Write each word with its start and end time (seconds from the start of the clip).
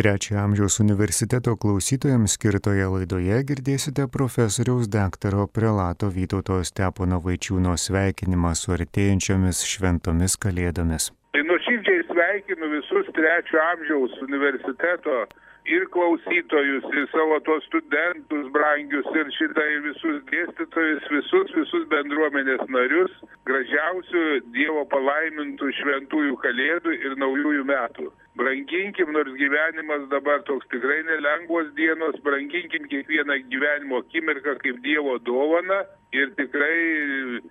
Trečiojo 0.00 0.40
amžiaus 0.40 0.80
universiteto 0.80 1.52
klausytojams 1.62 2.32
skirtoje 2.38 2.86
laidoje 2.92 3.40
girdėsite 3.48 4.06
profesoriaus 4.14 4.86
daktaro 4.94 5.44
prelato 5.56 6.08
Vytauto 6.14 6.56
Stepono 6.64 7.18
Vaičiūno 7.26 7.74
sveikinimą 7.76 8.54
su 8.56 8.72
artėjančiomis 8.72 9.60
šventomis 9.68 10.38
kalėdomis. 10.44 11.10
Tai 11.36 11.42
nuoširdžiai 11.50 12.06
sveikinu 12.08 12.70
visus 12.72 13.12
trečiojo 13.18 13.66
amžiaus 13.74 14.16
universiteto 14.24 15.18
ir 15.64 15.84
klausytojus, 15.94 16.86
ir 16.94 17.06
savo 17.12 17.38
tos 17.46 17.64
studentus 17.68 18.48
brangius, 18.54 19.06
ir 19.18 19.30
šitą, 19.36 19.66
ir 19.74 19.84
visus 19.86 20.18
dėstytojus, 20.30 21.06
visus, 21.12 21.54
visus 21.58 21.86
bendruomenės 21.92 22.64
narius, 22.68 23.14
gražiausių 23.48 24.24
Dievo 24.56 24.84
palaimintų 24.90 25.70
šventųjų 25.78 26.36
kalėdų 26.42 26.98
ir 26.98 27.16
naujųjų 27.22 27.68
metų 27.70 28.10
branginkim, 28.34 29.12
nors 29.12 29.32
gyvenimas 29.36 30.08
dabar 30.08 30.42
toks 30.48 30.66
tikrai 30.72 31.02
nelengvos 31.04 31.68
dienos, 31.76 32.16
branginkim 32.24 32.88
kiekvieną 32.88 33.36
gyvenimo 33.52 34.00
akimirką 34.02 34.56
kaip 34.62 34.80
Dievo 34.86 35.18
dovana 35.18 35.82
ir 36.16 36.32
tikrai 36.38 37.42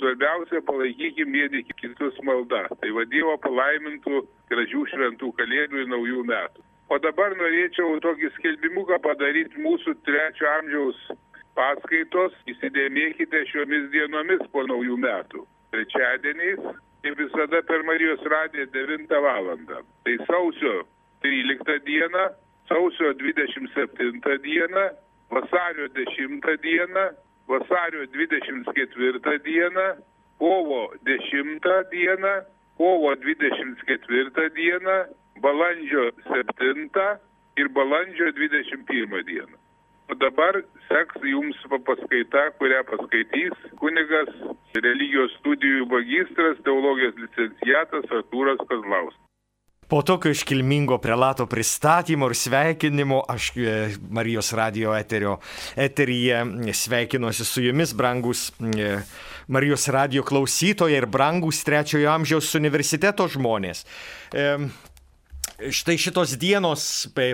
svarbiausia 0.00 0.62
palaikykim 0.64 1.32
vieni 1.36 1.62
kitus 1.76 2.16
maldą. 2.24 2.64
Tai 2.80 2.90
va 2.96 3.04
Dievo 3.12 3.36
palaimintų 3.44 4.24
gražių 4.52 4.86
šventų 4.94 5.32
kalėdų 5.36 5.84
ir 5.84 5.92
naujų 5.92 6.24
metų. 6.32 6.64
O 6.90 6.98
dabar 6.98 7.36
norėčiau 7.38 8.00
tokį 8.02 8.32
skelbimuką 8.36 8.98
padaryti 9.04 9.62
mūsų 9.62 9.94
trečio 10.06 10.48
amžiaus 10.58 10.98
paskaitos. 11.54 12.34
Įsidėmėkite 12.50 13.44
šiomis 13.52 13.90
dienomis 13.94 14.42
po 14.50 14.66
naujų 14.66 14.98
metų. 14.98 15.46
Trečiadieniais 15.70 16.64
kaip 17.02 17.16
visada 17.18 17.62
per 17.62 17.82
Marijos 17.82 18.22
radiją 18.32 18.66
9 18.74 19.20
valandą. 19.24 19.80
Tai 20.04 20.16
sausio 20.26 20.84
13 21.22 21.78
dieną, 21.86 22.24
sausio 22.68 23.12
27 23.14 24.38
dieną, 24.44 24.84
vasario 25.30 25.88
10 25.88 26.44
dieną, 26.62 27.04
vasario 27.48 28.06
24 28.06 29.38
dieną, 29.38 29.86
kovo 30.38 30.92
10 31.02 31.62
dieną, 31.92 32.34
kovo 32.80 33.14
24 33.14 34.50
dieną, 34.56 34.96
balandžio 35.44 36.04
7 36.24 36.88
ir 37.60 37.68
balandžio 37.68 38.32
21 38.32 39.24
dieną. 39.30 39.56
O 40.10 40.14
dabar 40.14 40.54
seks 40.88 41.14
jums 41.22 41.58
paskaita, 41.86 42.42
kurią 42.58 42.80
paskaitys 42.92 43.56
kunigas 43.82 44.30
religijos 44.86 45.34
studijų 45.40 45.84
magistras, 45.92 46.56
teologijos 46.64 47.20
licenciatas 47.20 48.08
Artūras 48.18 48.64
Kazlauskas. 48.70 49.26
Po 49.90 50.02
tokio 50.02 50.30
iškilmingo 50.30 50.98
prelato 51.02 51.46
pristatymo 51.50 52.30
ir 52.30 52.36
sveikinimo 52.38 53.24
aš 53.28 53.50
e, 53.56 53.72
Marijos 54.10 54.52
radio 54.56 54.94
eterio, 54.96 55.36
eteryje 55.76 56.44
sveikinuosi 56.72 57.44
su 57.44 57.64
jumis, 57.64 57.92
brangus 57.98 58.48
e, 58.60 58.92
Marijos 59.50 59.88
radio 59.90 60.22
klausytojai 60.22 61.00
ir 61.00 61.08
brangus 61.10 61.64
trečiojo 61.66 62.06
amžiaus 62.12 62.52
universiteto 62.54 63.26
žmonės. 63.26 63.82
Štai 65.60 65.96
šitos 66.00 66.36
dienos 66.40 66.84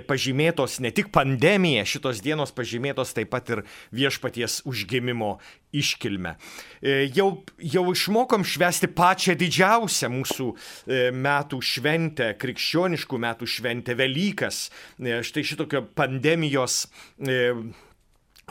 pažymėtos 0.08 0.78
ne 0.80 0.90
tik 0.96 1.12
pandemija, 1.14 1.84
šitos 1.86 2.22
dienos 2.24 2.50
pažymėtos 2.56 3.12
taip 3.14 3.28
pat 3.30 3.52
ir 3.52 3.62
viešpaties 3.94 4.62
užgimimo 4.66 5.36
iškilme. 5.76 6.32
E, 6.80 7.06
jau, 7.14 7.28
jau 7.60 7.84
išmokom 7.92 8.48
švesti 8.48 8.88
pačią 8.96 9.36
didžiausią 9.38 10.10
mūsų 10.16 10.48
e, 10.50 11.02
metų 11.12 11.60
šventę, 11.60 12.32
krikščioniškų 12.40 13.20
metų 13.28 13.50
šventę, 13.58 13.94
Velykas. 14.00 14.70
E, 14.98 15.20
štai 15.20 15.44
šitokio 15.52 15.84
pandemijos 15.94 16.86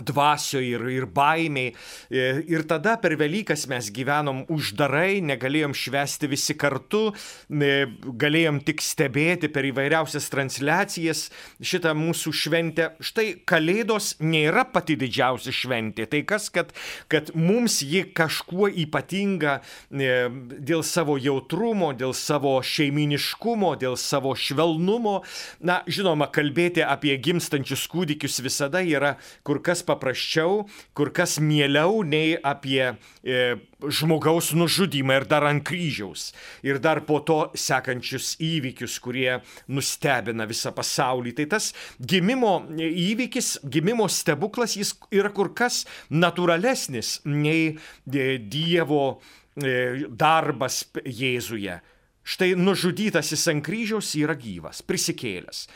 dvasioje 0.04 0.76
ir, 0.76 0.82
ir 0.92 1.06
baimiai. 1.08 1.72
E, 2.12 2.24
ir 2.52 2.66
tada 2.68 2.98
per 3.00 3.14
Velykas 3.16 3.62
mes 3.72 3.88
gyvenom 3.96 4.42
uždarai, 4.52 5.22
negalėjom 5.24 5.72
švesti 5.72 6.28
visi 6.28 6.52
kartu, 6.60 7.14
e, 7.48 7.86
galėjom 8.04 8.60
tik 8.68 8.84
stebėti 8.84 9.48
per 9.48 9.64
įvairiausias 9.70 10.28
transliacijas 10.34 11.30
šitą 11.64 11.94
mūsų 11.96 12.34
šventę. 12.36 12.90
Štai 13.00 13.30
Kalėdos 13.48 14.18
nėra 14.20 14.66
pati 14.68 14.98
didžiausia 15.00 15.54
šventė. 15.56 16.10
Tai 16.12 16.22
kas, 16.28 16.50
kad, 16.52 16.76
kad 17.08 17.32
mums 17.32 17.80
ji 17.80 18.04
kažkuo 18.20 18.68
ypatinga 18.84 19.62
e, 19.62 20.12
dėl 20.60 20.84
savo 20.84 21.16
jautrumo, 21.16 21.94
dėl 21.96 22.12
savo 22.12 22.58
šeiminiškumo, 22.60 23.72
dėl 23.80 23.96
savo 23.96 24.36
švelnumo. 24.36 25.22
Na, 25.64 25.80
žinoma, 25.88 26.28
kalbėti 26.36 26.84
apie 26.84 27.16
gimstančius 27.16 27.88
kūdikius 27.96 28.44
visada 28.44 28.84
yra 28.84 29.16
kur 29.48 29.64
kas 29.64 29.85
paprasčiau, 29.86 30.66
kur 30.98 31.12
kas 31.16 31.38
mieliau 31.40 32.02
nei 32.06 32.36
apie 32.36 32.82
e, 32.90 33.56
žmogaus 33.86 34.52
nužudymą 34.58 35.20
ir 35.20 35.28
dar 35.30 35.46
ant 35.48 35.64
kryžiaus. 35.66 36.32
Ir 36.66 36.82
dar 36.84 37.04
po 37.08 37.22
to 37.26 37.40
sekančius 37.56 38.36
įvykius, 38.44 38.98
kurie 39.04 39.40
nustebina 39.72 40.48
visą 40.50 40.74
pasaulį. 40.76 41.36
Tai 41.40 41.48
tas 41.56 41.72
gimimo 42.00 42.58
įvykis, 42.76 43.60
gimimo 43.64 44.10
stebuklas, 44.12 44.78
jis 44.80 44.96
yra 45.14 45.32
kur 45.36 45.54
kas 45.56 45.84
natūralesnis 46.10 47.20
nei 47.30 47.76
e, 47.76 48.38
Dievo 48.40 49.04
e, 49.14 50.06
darbas 50.10 50.84
Jėzuje. 51.06 51.80
Štai 52.26 52.56
nužudytasis 52.58 53.44
ant 53.52 53.62
kryžiaus 53.66 54.16
yra 54.18 54.34
gyvas, 54.40 54.82
prisikėlęs. 54.82 55.68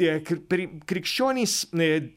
E, 0.00 0.20
krikščionys 0.88 1.54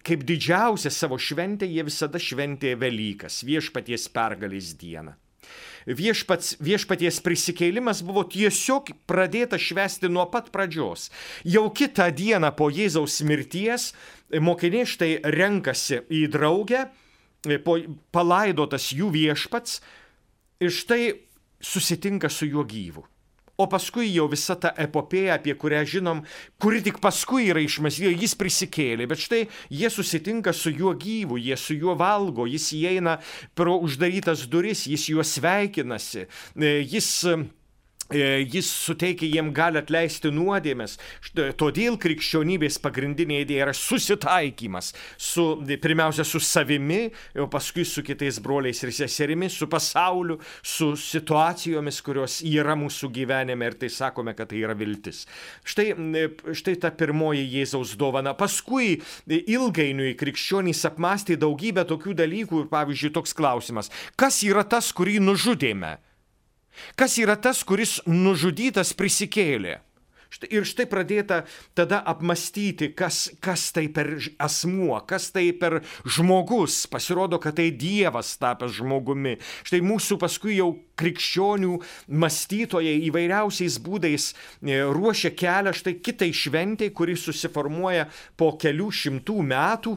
kaip 0.08 0.24
didžiausią 0.28 0.92
savo 0.94 1.18
šventę, 1.20 1.68
jie 1.68 1.84
visada 1.84 2.22
šventė 2.22 2.78
Velykas, 2.80 3.42
viešpaties 3.48 4.08
pergalės 4.14 4.72
dieną. 4.80 5.18
Viešpats, 5.84 6.54
viešpaties 6.64 7.20
prisikėlimas 7.26 8.00
buvo 8.08 8.24
tiesiog 8.32 8.94
pradėta 9.10 9.60
švesti 9.60 10.08
nuo 10.08 10.24
pat 10.32 10.48
pradžios. 10.54 11.10
Jau 11.44 11.66
kitą 11.76 12.08
dieną 12.16 12.54
po 12.56 12.70
Jėzaus 12.72 13.20
mirties 13.28 13.90
mokiniai 14.32 14.88
štai 14.88 15.12
renkasi 15.36 16.06
į 16.08 16.30
draugę, 16.32 16.86
palaidotas 18.16 18.94
jų 18.96 19.12
viešpats 19.12 19.82
ir 20.64 20.72
štai 20.72 21.02
susitinka 21.60 22.32
su 22.32 22.48
juo 22.48 22.64
gyvu. 22.64 23.04
O 23.58 23.68
paskui 23.69 24.08
jau 24.09 24.25
visa 24.31 24.56
ta 24.58 24.72
epopėja, 24.81 25.36
apie 25.38 25.53
kurią 25.53 25.84
žinom, 25.86 26.24
kuri 26.58 26.81
tik 26.81 26.97
paskui 27.03 27.52
yra 27.52 27.62
išmesėjo, 27.62 28.09
jis 28.24 28.34
prisikėlė, 28.40 29.06
bet 29.12 29.22
štai 29.22 29.41
jie 29.69 29.91
susitinka 29.94 30.56
su 30.58 30.74
juo 30.74 30.96
gyvu, 30.97 31.38
jie 31.38 31.58
su 31.62 31.78
juo 31.78 31.94
valgo, 32.00 32.47
jis 32.50 32.72
įeina 32.80 33.19
pro 33.53 33.78
uždarytas 33.86 34.47
duris, 34.50 34.88
jis 34.90 35.06
juo 35.14 35.25
sveikinasi, 35.28 36.25
e, 36.58 36.80
jis 36.81 37.12
jis 38.16 38.69
suteikia 38.69 39.29
jiem 39.29 39.51
gali 39.56 39.79
atleisti 39.81 40.31
nuodėmės. 40.34 40.97
Todėl 41.59 41.97
krikščionybės 42.01 42.79
pagrindinė 42.84 43.41
idėja 43.44 43.68
yra 43.68 43.75
susitaikymas 43.78 44.91
su, 45.18 45.46
pirmiausia, 45.84 46.25
su 46.28 46.41
savimi, 46.44 47.07
o 47.40 47.47
paskui 47.52 47.85
su 47.88 48.03
kitais 48.06 48.40
broliais 48.44 48.84
ir 48.84 48.94
seserimis, 48.96 49.57
su 49.57 49.68
pasauliu, 49.72 50.40
su 50.62 50.94
situacijomis, 51.00 52.02
kurios 52.06 52.40
yra 52.46 52.78
mūsų 52.79 53.12
gyvenime 53.13 53.72
ir 53.72 53.78
tai 53.81 53.91
sakome, 53.94 54.35
kad 54.38 54.52
tai 54.52 54.63
yra 54.63 54.78
viltis. 54.78 55.23
Štai, 55.68 55.91
štai 56.56 56.78
ta 56.81 56.94
pirmoji 56.94 57.46
Jėzaus 57.57 57.96
dovana. 58.00 58.35
Paskui 58.38 58.97
ilgainiui 59.28 60.16
krikščionys 60.19 60.85
apmastė 60.90 61.38
daugybę 61.41 61.85
tokių 61.90 62.18
dalykų, 62.23 62.66
pavyzdžiui, 62.72 63.13
toks 63.16 63.35
klausimas, 63.38 63.91
kas 64.19 64.41
yra 64.47 64.66
tas, 64.68 64.91
kurį 64.96 65.19
nužudėme? 65.23 65.97
Kas 67.00 67.17
yra 67.22 67.38
tas, 67.39 67.63
kuris 67.67 68.00
nužudytas 68.09 68.94
prisikėlė? 68.97 69.79
Ir 70.50 70.66
štai 70.66 70.88
pradėta 70.89 71.44
tada 71.78 72.00
apmastyti, 72.09 72.89
kas, 72.97 73.28
kas 73.43 73.67
tai 73.75 73.85
per 73.93 74.16
asmuo, 74.41 74.97
kas 75.08 75.29
tai 75.31 75.52
per 75.53 75.81
žmogus. 76.09 76.84
Pasirodo, 76.90 77.37
kad 77.40 77.59
tai 77.59 77.70
Dievas 77.70 78.34
tapęs 78.41 78.73
žmogumi. 78.79 79.37
Štai 79.61 79.84
mūsų 79.85 80.17
paskui 80.22 80.58
jau 80.58 80.72
krikščionių 80.99 81.78
mąstytojai 82.23 82.96
įvairiausiais 83.09 83.78
būdais 83.85 84.31
e, 84.34 84.81
ruošia 84.81 85.34
kelią 85.37 85.76
štai 85.78 85.99
kitai 86.02 86.31
šventai, 86.34 86.90
kuri 86.97 87.16
susiformuoja 87.19 88.09
po 88.37 88.55
kelių 88.58 88.90
šimtų 89.03 89.37
metų 89.53 89.96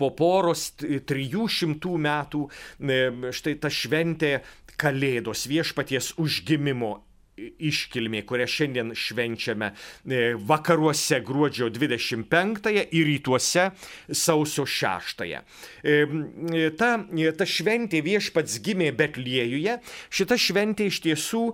po 0.00 0.10
poros 0.16 0.70
trijų 0.80 1.44
šimtų 1.52 1.96
metų 2.06 2.44
e, 2.48 3.00
štai 3.36 3.56
ta 3.60 3.68
šventė 3.72 4.38
Kalėdos 4.80 5.46
viešpaties 5.50 6.14
užgimimo 6.20 6.96
iškilmė, 7.36 8.22
kurią 8.28 8.46
šiandien 8.50 8.92
švenčiame 8.98 9.70
e, 9.72 10.20
vakaruose 10.38 11.20
gruodžio 11.24 11.68
25-ąją 11.74 12.84
ir 12.94 13.08
rytuose 13.10 13.68
sausio 14.14 14.66
6-ąją. 14.70 15.42
E, 15.82 16.70
ta, 16.78 16.92
ta 17.38 17.48
šventė 17.48 18.04
viešpats 18.06 18.60
gimė 18.64 18.92
Betliejuje. 18.96 19.78
Šita 20.14 20.38
šventė 20.38 20.88
iš 20.90 21.02
tiesų 21.08 21.44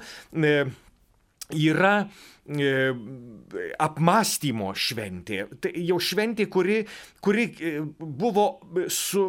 yra 1.60 1.94
apmąstymo 3.80 4.72
šventė. 4.76 5.44
Tai 5.62 5.70
jau 5.86 5.98
šventė, 6.02 6.48
kuri, 6.50 6.80
kuri 7.24 7.46
buvo 8.00 8.46
su 8.90 9.24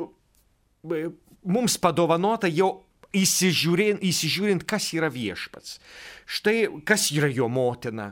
mums 1.44 1.78
padovanota 1.82 2.50
jau 2.52 2.72
įsižiūrint, 3.18 4.02
įsižiūrint, 4.06 4.66
kas 4.68 4.92
yra 4.96 5.12
viešpats. 5.12 5.80
Štai 6.30 6.68
kas 6.88 7.10
yra 7.16 7.30
jo 7.31 7.50
motina, 7.52 8.12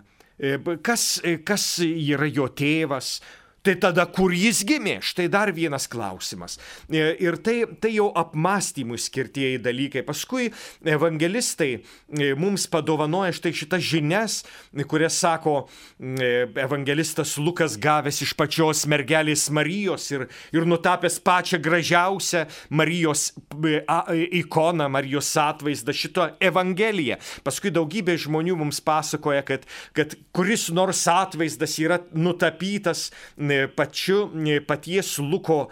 kas, 0.83 1.05
kas 1.47 1.65
yra 1.83 2.27
jo 2.27 2.47
tėvas, 2.51 3.19
Tai 3.63 3.75
tada 3.75 4.05
kur 4.07 4.31
jis 4.31 4.61
gimė? 4.63 4.99
Štai 5.03 5.27
dar 5.31 5.51
vienas 5.51 5.87
klausimas. 5.91 6.55
E, 6.87 7.01
ir 7.19 7.35
tai, 7.43 7.65
tai 7.81 7.91
jau 7.97 8.07
apmąstymui 8.15 8.99
skirtieji 9.01 9.59
dalykai. 9.59 10.03
Paskui 10.07 10.47
evangelistai 10.87 11.71
e, 11.75 12.29
mums 12.39 12.69
padovanoja 12.71 13.35
štai 13.35 13.51
šitas 13.59 13.83
žinias, 13.83 14.37
kurias 14.87 15.17
sako 15.19 15.55
e, 15.99 16.47
evangelistas 16.63 17.35
Lukas 17.41 17.75
gavęs 17.81 18.21
iš 18.23 18.33
pačios 18.39 18.85
mergelės 18.89 19.49
Marijos 19.51 20.07
ir, 20.15 20.27
ir 20.55 20.67
nutapęs 20.69 21.19
pačią 21.25 21.59
gražiausią 21.63 22.45
Marijos 22.71 23.33
ikoną, 24.39 24.87
Marijos 24.93 25.33
atvaizdą 25.39 25.95
šito 25.95 26.29
Evangeliją. 26.39 27.19
Paskui 27.43 27.73
daugybė 27.75 28.15
žmonių 28.23 28.55
mums 28.63 28.79
pasakoja, 28.83 29.43
kad, 29.43 29.67
kad 29.97 30.15
kuris 30.35 30.69
nors 30.71 31.03
atvaizdas 31.11 31.75
yra 31.83 31.99
nutapytas 32.15 33.09
pačiu 33.67 34.29
paties 34.67 35.17
Luko 35.19 35.69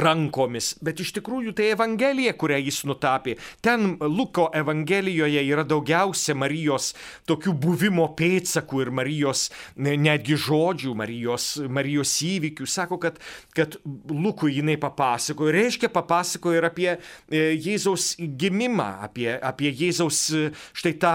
rankomis, 0.00 0.74
bet 0.84 1.00
iš 1.02 1.14
tikrųjų 1.16 1.54
tai 1.56 1.70
Evangelija, 1.72 2.34
kurią 2.38 2.58
jis 2.60 2.82
nutapė. 2.88 3.36
Ten 3.64 3.96
Luko 4.00 4.48
Evangelijoje 4.54 5.42
yra 5.46 5.64
daugiausia 5.68 6.36
Marijos 6.38 6.92
tokių 7.28 7.54
buvimo 7.58 8.08
pėdsakų 8.18 8.82
ir 8.84 8.92
Marijos 8.94 9.48
netgi 9.76 10.38
žodžių, 10.38 10.94
Marijos, 10.98 11.48
Marijos 11.68 12.14
įvykių. 12.24 12.68
Sako, 12.68 12.98
kad, 13.02 13.18
kad 13.56 13.78
Lukui 14.10 14.58
jinai 14.58 14.76
papasakojo, 14.80 15.52
reiškia 15.54 15.90
papasakojo 15.92 16.58
ir 16.60 16.68
apie 16.68 16.90
e, 16.94 16.98
Jėzaus 17.56 18.12
gimimą, 18.18 18.88
apie, 19.08 19.30
apie 19.34 19.72
Jėzaus 19.72 20.22
e, 20.34 20.44
štai 20.76 20.94
tą, 21.00 21.14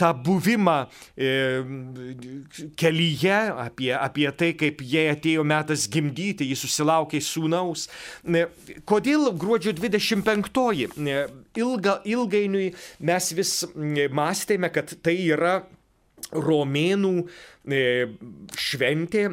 tą 0.00 0.12
buvimą 0.24 0.78
e, 1.16 1.32
kelyje, 2.80 3.40
apie, 3.66 3.90
apie 3.96 4.28
tai, 4.38 4.52
kaip 4.58 4.82
jie 4.84 5.08
atėjo 5.12 5.44
metas 5.46 5.88
gimdyti, 5.90 6.48
jis 6.50 6.64
susilaukė 6.64 7.20
sūnaus. 7.24 7.88
Kodėl 8.88 9.30
gruodžio 9.38 9.74
25-oji? 9.78 10.90
Ilga, 11.60 11.98
ilgainiui 12.08 12.72
mes 13.04 13.30
vis 13.38 13.54
mąstėme, 13.74 14.70
kad 14.74 14.96
tai 15.04 15.16
yra 15.28 15.60
romėnų 16.34 17.14
šventė 18.58 19.26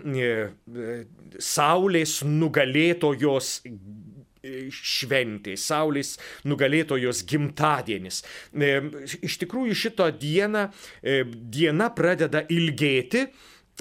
Saulės 1.41 2.17
nugalėtojos 2.27 3.53
šventė, 4.73 5.53
Saulės 5.59 6.15
nugalėtojos 6.49 7.21
gimtadienis. 7.29 8.23
Iš 9.21 9.37
tikrųjų 9.43 9.77
šito 9.77 10.07
dieną 10.17 10.67
diena 11.53 11.89
pradeda 11.93 12.41
ilgėti, 12.49 13.27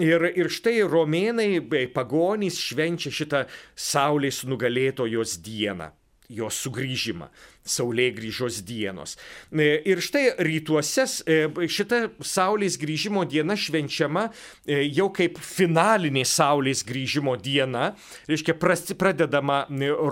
Ir, 0.00 0.25
ir 0.32 0.49
štai 0.49 0.81
romėnai 0.88 1.61
bei 1.61 1.88
pagonys 1.93 2.58
švenčia 2.61 3.12
šitą 3.12 3.44
Saulės 3.76 4.43
nugalėtojos 4.49 5.37
dieną, 5.44 5.91
jos 6.32 6.61
sugrįžimą, 6.64 7.29
Saulėgrįžos 7.70 8.62
dienos. 8.64 9.19
E, 9.52 9.67
ir 9.93 10.00
štai 10.00 10.38
rytuose 10.41 11.05
e, 11.05 11.69
šita 11.69 12.00
Saulės 12.25 12.79
grįžimo 12.81 13.26
diena 13.29 13.58
švenčiama 13.61 14.31
e, 14.31 14.81
jau 14.88 15.11
kaip 15.12 15.37
finalinė 15.44 16.25
Saulės 16.25 16.81
grįžimo 16.88 17.37
diena, 17.37 17.93
reiškia 18.31 18.56
pradedama 18.97 19.67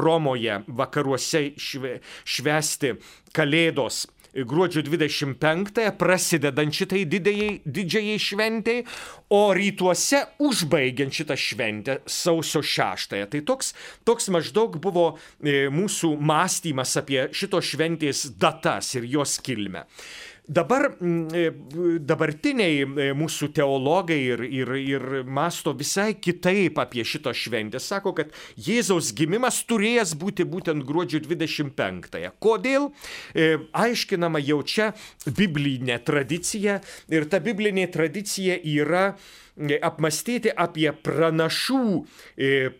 Romoje 0.04 0.60
vakaruose 0.68 1.48
šve, 1.56 1.98
švesti 2.28 2.98
Kalėdos 3.32 4.04
gruodžio 4.34 4.82
25-ąją 4.86 5.92
prasidedant 5.98 6.74
šitai 6.74 7.04
didėjai, 7.08 7.50
didžiai 7.64 8.16
šventėjai, 8.22 8.84
o 9.34 9.42
rytuose 9.56 10.22
užbaigiant 10.44 11.14
šitą 11.14 11.36
šventę 11.38 11.98
sausio 12.06 12.62
6-ąją. 12.64 13.28
Tai 13.32 13.42
toks, 13.48 13.74
toks 14.08 14.30
maždaug 14.34 14.78
buvo 14.82 15.10
e, 15.14 15.68
mūsų 15.72 16.14
mąstymas 16.20 16.96
apie 17.00 17.28
šito 17.32 17.62
šventės 17.64 18.28
datas 18.38 18.94
ir 18.98 19.08
jos 19.08 19.38
kilmę. 19.44 19.86
Dabar 20.48 20.96
mm, 20.96 21.28
e, 21.36 21.98
dabartiniai 22.00 22.80
e, 22.80 23.06
mūsų 23.12 23.50
teologai 23.52 24.16
ir, 24.30 24.42
ir, 24.48 24.70
ir 24.80 25.02
masto 25.28 25.74
visai 25.76 26.14
kitaip 26.16 26.80
apie 26.80 27.04
šitą 27.04 27.34
šventę. 27.36 27.76
Sako, 27.84 28.14
kad 28.16 28.32
Jėzaus 28.56 29.10
gimimas 29.12 29.60
turėjęs 29.68 30.14
būti 30.16 30.46
būtent 30.48 30.86
gruodžio 30.88 31.20
25-ąją. 31.26 32.32
Kodėl? 32.40 32.88
E, 33.36 33.58
aiškinama 33.76 34.40
jau 34.40 34.62
čia 34.64 34.94
biblinė 35.26 36.00
tradicija 36.08 36.78
ir 37.12 37.28
ta 37.28 37.42
biblinė 37.44 37.84
tradicija 37.92 38.56
yra 38.56 39.10
apmastyti 39.82 40.52
apie 40.54 40.90
pranašų 41.04 41.84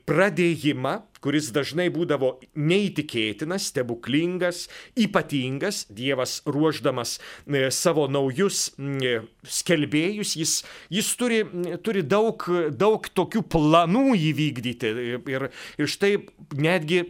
pradėjimą 0.08 0.94
kuris 1.22 1.50
dažnai 1.54 1.88
būdavo 1.94 2.36
neįtikėtinas, 2.58 3.68
stebuklingas, 3.72 4.66
ypatingas, 4.98 5.84
Dievas 5.98 6.38
ruoždamas 6.46 7.16
e, 7.18 7.68
savo 7.74 8.06
naujus 8.10 8.68
e, 8.78 9.18
skelbėjus, 9.58 10.36
jis, 10.38 10.54
jis 10.94 11.12
turi, 11.18 11.42
turi 11.84 12.04
daug, 12.06 12.44
daug 12.70 13.08
tokių 13.18 13.44
planų 13.54 14.06
įvykdyti. 14.30 14.92
Ir, 15.34 15.48
ir 15.78 15.90
štai 15.90 16.14
netgi 16.58 17.02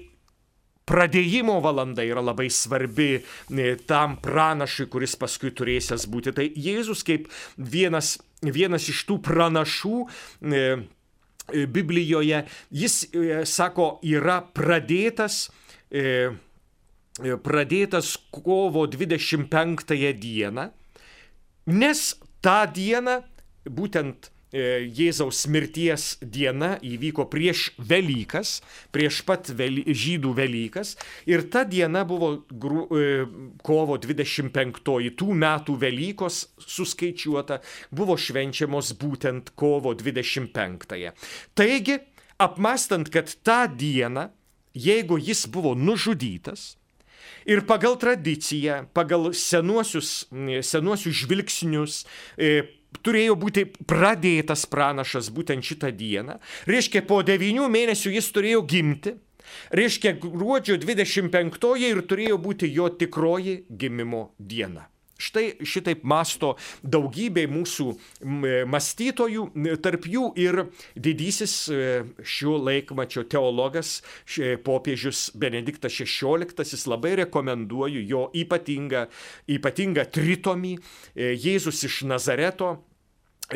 pradėjimo 0.88 1.58
valanda 1.64 2.04
yra 2.06 2.22
labai 2.24 2.48
svarbi 2.52 3.10
e, 3.18 3.72
tam 3.88 4.16
pranašui, 4.24 4.88
kuris 4.90 5.16
paskui 5.20 5.52
turėsės 5.54 6.08
būti. 6.10 6.34
Tai 6.36 6.46
Jėzus 6.56 7.04
kaip 7.06 7.28
vienas, 7.56 8.16
vienas 8.42 8.88
iš 8.90 9.04
tų 9.08 9.20
pranašų 9.28 10.06
E, 11.52 11.66
Biblijoje, 11.66 12.44
jis, 12.70 13.08
e, 13.14 13.44
sako, 13.48 13.98
yra 14.04 14.40
pradėtas, 14.54 15.48
e, 15.90 16.30
pradėtas 17.42 18.16
kovo 18.30 18.84
25 18.86 20.12
dieną, 20.20 20.68
nes 21.72 22.02
tą 22.44 22.60
dieną 22.68 23.22
būtent 23.64 24.28
E, 24.28 24.37
Jėzaus 24.52 25.42
mirties 25.52 26.16
diena 26.24 26.78
įvyko 26.80 27.26
prieš 27.28 27.66
Velykas, 27.76 28.62
prieš 28.96 29.20
pat 29.28 29.50
vely, 29.52 29.82
žydų 29.92 30.32
Velykas 30.38 30.94
ir 31.28 31.44
ta 31.52 31.66
diena 31.68 32.06
buvo 32.08 32.30
gru, 32.48 32.86
e, 32.88 33.26
kovo 33.60 33.98
25-oji, 34.00 35.12
tų 35.20 35.36
metų 35.36 35.76
Velykos 35.84 36.40
suskaičiuota, 36.64 37.60
buvo 37.92 38.16
švenčiamos 38.16 38.94
būtent 38.96 39.52
kovo 39.52 39.92
25-ąją. 39.92 41.12
Taigi, 41.52 42.00
apmastant, 42.40 43.12
kad 43.12 43.28
tą 43.44 43.66
dieną, 43.68 44.30
jeigu 44.72 45.20
jis 45.20 45.44
buvo 45.52 45.76
nužudytas, 45.76 46.78
Ir 47.48 47.62
pagal 47.64 47.94
tradiciją, 47.96 48.90
pagal 48.92 49.30
senuosius, 49.32 50.26
senuosius 50.68 51.22
žvilgsnius, 51.22 52.02
e, 52.36 52.66
turėjo 53.04 53.38
būti 53.38 53.64
pradėtas 53.88 54.66
pranašas 54.70 55.30
būtent 55.34 55.64
šitą 55.64 55.92
dieną. 55.94 56.38
Reiškia, 56.70 57.04
po 57.08 57.22
devynių 57.26 57.70
mėnesių 57.72 58.14
jis 58.18 58.30
turėjo 58.34 58.66
gimti. 58.68 59.16
Reiškia, 59.72 60.14
gruodžio 60.20 60.76
25 60.80 61.88
ir 61.88 62.04
turėjo 62.04 62.38
būti 62.38 62.70
jo 62.72 62.88
tikroji 63.00 63.62
gimimo 63.68 64.30
diena. 64.38 64.88
Štai 65.18 65.64
šitaip 65.66 66.04
masto 66.06 66.52
daugybė 66.86 67.48
mūsų 67.50 67.88
mąstytojų, 68.70 69.48
tarp 69.82 70.06
jų 70.06 70.28
ir 70.38 70.60
didysis 70.94 71.54
e, 71.74 71.80
šio 72.22 72.54
laikmačio 72.62 73.24
teologas, 73.26 73.96
popiežius 74.62 75.32
Benediktas 75.34 75.98
XVI, 75.98 76.78
labai 76.86 77.16
rekomenduoju 77.24 78.04
jo 78.06 78.28
ypatingą, 78.30 79.08
ypatingą 79.58 80.06
tritomį 80.06 80.76
e, 80.78 81.34
Jėzus 81.34 81.82
iš 81.90 82.04
Nazareto 82.06 82.76
E, 82.76 82.87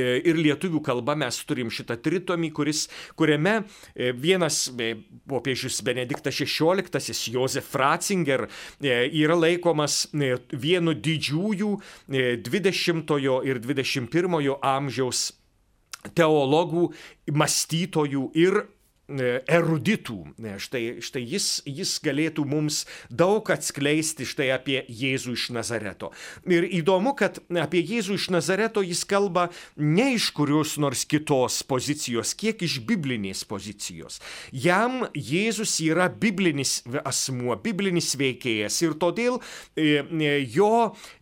ir 0.01 0.39
lietuvių 0.41 0.81
kalba 0.85 1.17
mes 1.19 1.39
turim 1.49 1.71
šitą 1.73 1.99
tritomį, 2.01 2.51
kuris, 2.57 2.87
kuriame 3.19 3.59
e, 3.61 4.13
vienas 4.17 4.65
e, 4.73 4.95
popiežius 5.29 5.83
Benediktas 5.85 6.39
XVI, 6.41 7.13
Josef 7.33 7.75
Ratzinger, 7.77 8.47
yra 8.83 9.37
laikomas 9.37 10.07
vienu 10.13 10.95
didžiųjų 10.97 11.71
20 12.09 13.17
ir 13.49 13.61
21 13.63 14.53
amžiaus 14.63 15.33
teologų, 16.17 16.89
mąstytojų 17.31 18.31
ir 18.39 18.63
eruditų. 19.11 20.19
Štai, 20.63 20.83
štai 21.03 21.23
jis, 21.27 21.47
jis 21.67 21.97
galėtų 22.05 22.45
mums 22.49 22.85
daug 23.11 23.45
atskleisti 23.53 24.25
štai 24.29 24.53
apie 24.55 24.79
Jėzų 24.89 25.35
iš 25.37 25.49
Nazareto. 25.57 26.13
Ir 26.47 26.65
įdomu, 26.81 27.15
kad 27.19 27.41
apie 27.51 27.83
Jėzų 27.83 28.17
iš 28.21 28.29
Nazareto 28.33 28.83
jis 28.85 29.03
kalba 29.09 29.49
ne 29.77 30.13
iš 30.17 30.31
kurios 30.37 30.77
nors 30.81 31.05
kitos 31.09 31.61
pozicijos, 31.67 32.35
kiek 32.39 32.63
iš 32.63 32.79
biblinės 32.87 33.45
pozicijos. 33.49 34.21
Jam 34.53 35.09
Jėzus 35.19 35.75
yra 35.85 36.09
biblinis 36.09 36.81
asmuo, 37.05 37.57
biblinis 37.61 38.15
veikėjas 38.19 38.79
ir 38.87 38.97
todėl 39.03 39.41
jo, 39.77 40.73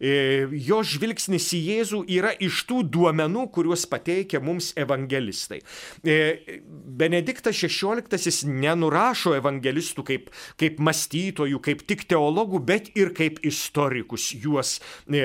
jo 0.00 0.82
žvilgsnis 0.92 1.50
į 1.56 1.62
Jėzų 1.70 2.04
yra 2.12 2.34
iš 2.36 2.62
tų 2.68 2.84
duomenų, 2.92 3.48
kuriuos 3.56 3.86
pateikia 3.90 4.42
mums 4.44 4.72
evangelistai. 4.78 5.62
Benediktas 6.04 7.56
XVI 7.56 7.79
nenurašo 8.46 9.34
evangelistų 9.38 10.06
kaip, 10.06 10.30
kaip 10.60 10.80
mąstytojų, 10.82 11.60
kaip 11.64 11.84
tik 11.88 12.06
teologų, 12.10 12.62
bet 12.64 12.90
ir 12.98 13.14
kaip 13.16 13.40
istorikus. 13.46 14.30
Juos 14.36 14.78
e, 15.08 15.24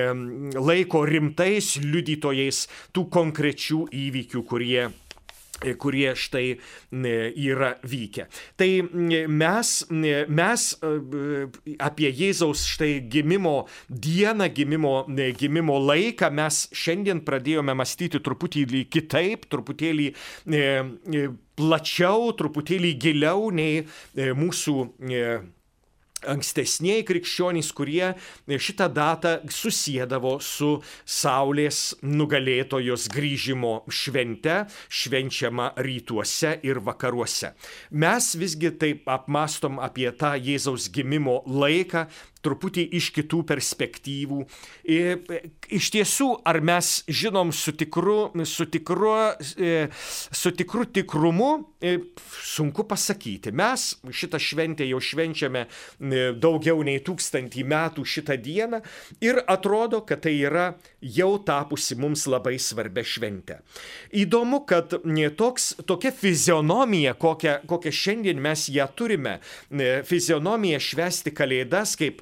laiko 0.55 1.05
rimtais 1.07 1.75
liudytojais 1.83 2.65
tų 2.95 3.07
konkrečių 3.13 3.85
įvykių, 4.05 4.45
kurie 4.47 4.87
kurie 5.79 6.11
štai 6.19 6.57
yra 6.91 7.71
vykę. 7.87 8.27
Tai 8.59 8.69
mes, 9.31 9.71
mes 10.27 10.67
apie 11.79 12.11
Jėzaus 12.11 12.65
štai 12.69 12.99
gimimo 13.11 13.55
dieną, 13.89 14.49
gimimo, 14.55 14.95
gimimo 15.39 15.79
laiką 15.79 16.31
mes 16.35 16.65
šiandien 16.75 17.23
pradėjome 17.25 17.75
mąstyti 17.77 18.21
truputį 18.23 18.85
kitaip, 18.91 19.47
truputėlį 19.51 20.11
plačiau, 21.55 22.31
truputėlį 22.37 22.93
giliau 22.99 23.49
nei 23.55 23.83
e, 23.83 24.31
mūsų 24.35 24.75
e, 25.07 25.23
ankstesniai 26.29 27.05
krikščionys, 27.07 27.71
kurie 27.75 28.13
šitą 28.47 28.89
datą 28.93 29.35
susėdavo 29.51 30.37
su 30.43 30.71
Saulės 31.05 31.95
nugalėtojos 32.03 33.07
grįžimo 33.13 33.75
švente, 33.89 34.63
švenčiama 34.89 35.71
rytuose 35.85 36.55
ir 36.65 36.81
vakaruose. 36.85 37.53
Mes 37.91 38.31
visgi 38.39 38.73
taip 38.79 39.09
apmastom 39.09 39.79
apie 39.83 40.09
tą 40.17 40.35
Jėzaus 40.39 40.89
gimimo 40.93 41.41
laiką, 41.45 42.05
truputį 42.45 42.85
iš 42.99 43.09
kitų 43.15 43.41
perspektyvų. 43.49 44.41
Iš 44.85 45.89
tiesų, 45.95 46.29
ar 46.45 46.61
mes 46.65 47.01
žinom 47.09 47.51
su 47.55 47.73
tikru, 47.77 48.31
su 48.45 48.67
tikru, 48.69 49.13
e, 49.57 49.87
su 50.31 50.51
tikru 50.51 50.85
tikrumu, 50.85 51.51
e, 51.81 51.97
sunku 52.43 52.85
pasakyti. 52.87 53.51
Mes 53.51 53.95
šitą 54.11 54.39
šventę 54.41 54.85
jau 54.87 55.01
švenčiame 55.01 55.65
e, 55.65 56.31
daugiau 56.37 56.83
nei 56.85 57.01
tūkstantį 57.05 57.65
metų 57.65 58.05
šitą 58.05 58.37
dieną 58.41 58.81
ir 59.25 59.41
atrodo, 59.47 60.03
kad 60.05 60.23
tai 60.25 60.35
yra 60.37 60.67
jau 61.01 61.35
tapusi 61.45 61.97
mums 61.97 62.25
labai 62.29 62.57
svarbia 62.61 63.05
šventė. 63.05 63.59
Įdomu, 64.15 64.63
kad 64.69 64.93
toks, 65.37 65.73
tokia 65.85 66.11
fizionomija, 66.15 67.15
kokią, 67.19 67.59
kokią 67.69 67.93
šiandien 67.93 68.41
mes 68.41 68.67
ją 68.73 68.87
turime, 68.97 69.37
fizionomija 70.05 70.79
švesti 70.81 71.33
kalėdas 71.35 71.95
kaip 71.99 72.21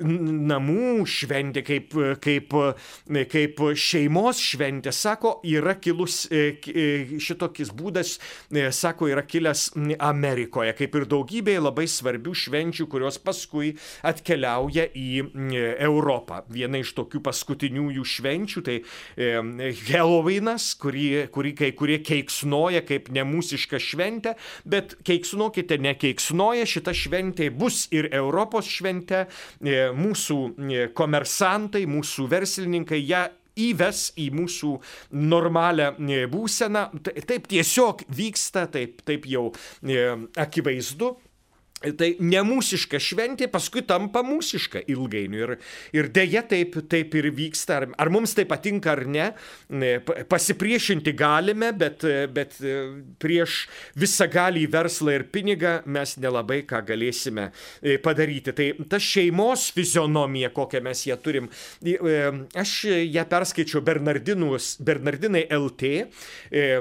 namų 0.00 1.04
šventė, 1.08 1.62
kaip, 1.66 1.94
kaip, 2.22 2.54
kaip 3.32 3.62
šeimos 3.78 4.40
šventė, 4.42 4.92
sako, 4.94 5.38
yra 5.46 5.74
kilus 5.80 6.26
e, 6.30 6.58
e, 6.70 7.18
šitokis 7.22 7.72
būdas, 7.76 8.16
e, 8.52 8.68
sako, 8.74 9.08
yra 9.12 9.24
kilęs 9.26 9.70
Amerikoje, 10.04 10.74
kaip 10.78 10.98
ir 10.98 11.08
daugybė 11.10 11.58
labai 11.60 11.88
svarbių 11.90 12.34
švenčių, 12.44 12.88
kurios 12.90 13.18
paskui 13.22 13.74
atkeliauja 14.06 14.88
į 14.94 15.08
Europą. 15.88 16.42
Viena 16.52 16.80
iš 16.82 16.94
tokių 16.98 17.22
paskutiniųjų 17.26 18.06
švenčių 18.08 18.64
tai 18.66 18.78
Halloweenas, 19.88 20.70
kurį, 20.80 21.08
kurį 21.34 21.54
kai 21.58 21.72
kurie 21.78 21.98
keiksnoja 22.04 22.84
kaip 22.86 23.10
nemūsišką 23.14 23.80
šventę, 23.82 24.34
bet 24.68 24.96
keiksnokite 25.06 25.78
nekeiksnoja, 25.82 26.66
šita 26.68 26.94
šventė 26.96 27.50
bus 27.54 27.86
ir 27.94 28.10
Europos 28.14 28.68
šventė 28.70 29.26
mūsų 29.96 30.38
e, 30.48 30.86
komersantai, 30.96 31.84
mūsų 31.90 32.28
verslininkai 32.30 33.00
ją 33.02 33.26
įves 33.58 34.08
į 34.18 34.28
mūsų 34.38 34.72
normalią 35.18 35.92
e, 35.98 36.20
būseną. 36.30 36.84
Taip 37.28 37.48
tiesiog 37.50 38.04
vyksta, 38.14 38.66
taip, 38.72 39.02
taip 39.08 39.26
jau 39.30 39.48
e, 39.82 40.04
akivaizdu. 40.38 41.14
Tai 41.78 42.08
nemūsiška 42.18 42.98
šventė 42.98 43.46
paskui 43.52 43.84
tampa 43.86 44.24
mūsiška 44.26 44.82
ilgainiui. 44.90 45.42
Ir, 45.44 45.52
ir 45.94 46.08
dėja 46.14 46.42
taip, 46.50 46.74
taip 46.90 47.14
ir 47.20 47.28
vyksta. 47.34 47.76
Ar, 47.78 47.86
ar 48.02 48.10
mums 48.10 48.34
tai 48.34 48.44
patinka 48.50 48.96
ar 48.96 49.04
ne, 49.06 49.28
pasipriešinti 50.30 51.14
galime, 51.18 51.70
bet, 51.78 52.02
bet 52.34 52.56
prieš 53.22 53.60
visą 53.98 54.26
galį 54.32 54.66
verslą 54.72 55.14
ir 55.20 55.26
pinigą 55.30 55.76
mes 55.86 56.16
nelabai 56.18 56.64
ką 56.68 56.82
galėsime 56.88 57.48
e, 57.48 57.98
padaryti. 58.02 58.56
Tai 58.58 58.68
ta 58.90 58.98
šeimos 59.02 59.68
fizionomija, 59.76 60.50
kokią 60.56 60.82
mes 60.88 61.04
ją 61.06 61.18
turim, 61.22 61.46
e, 61.84 62.18
aš 62.58 62.74
ją 63.06 63.26
perskaičiau 63.30 63.84
Bernardinai 63.86 65.46
LT 65.54 65.88
E, 66.50 66.80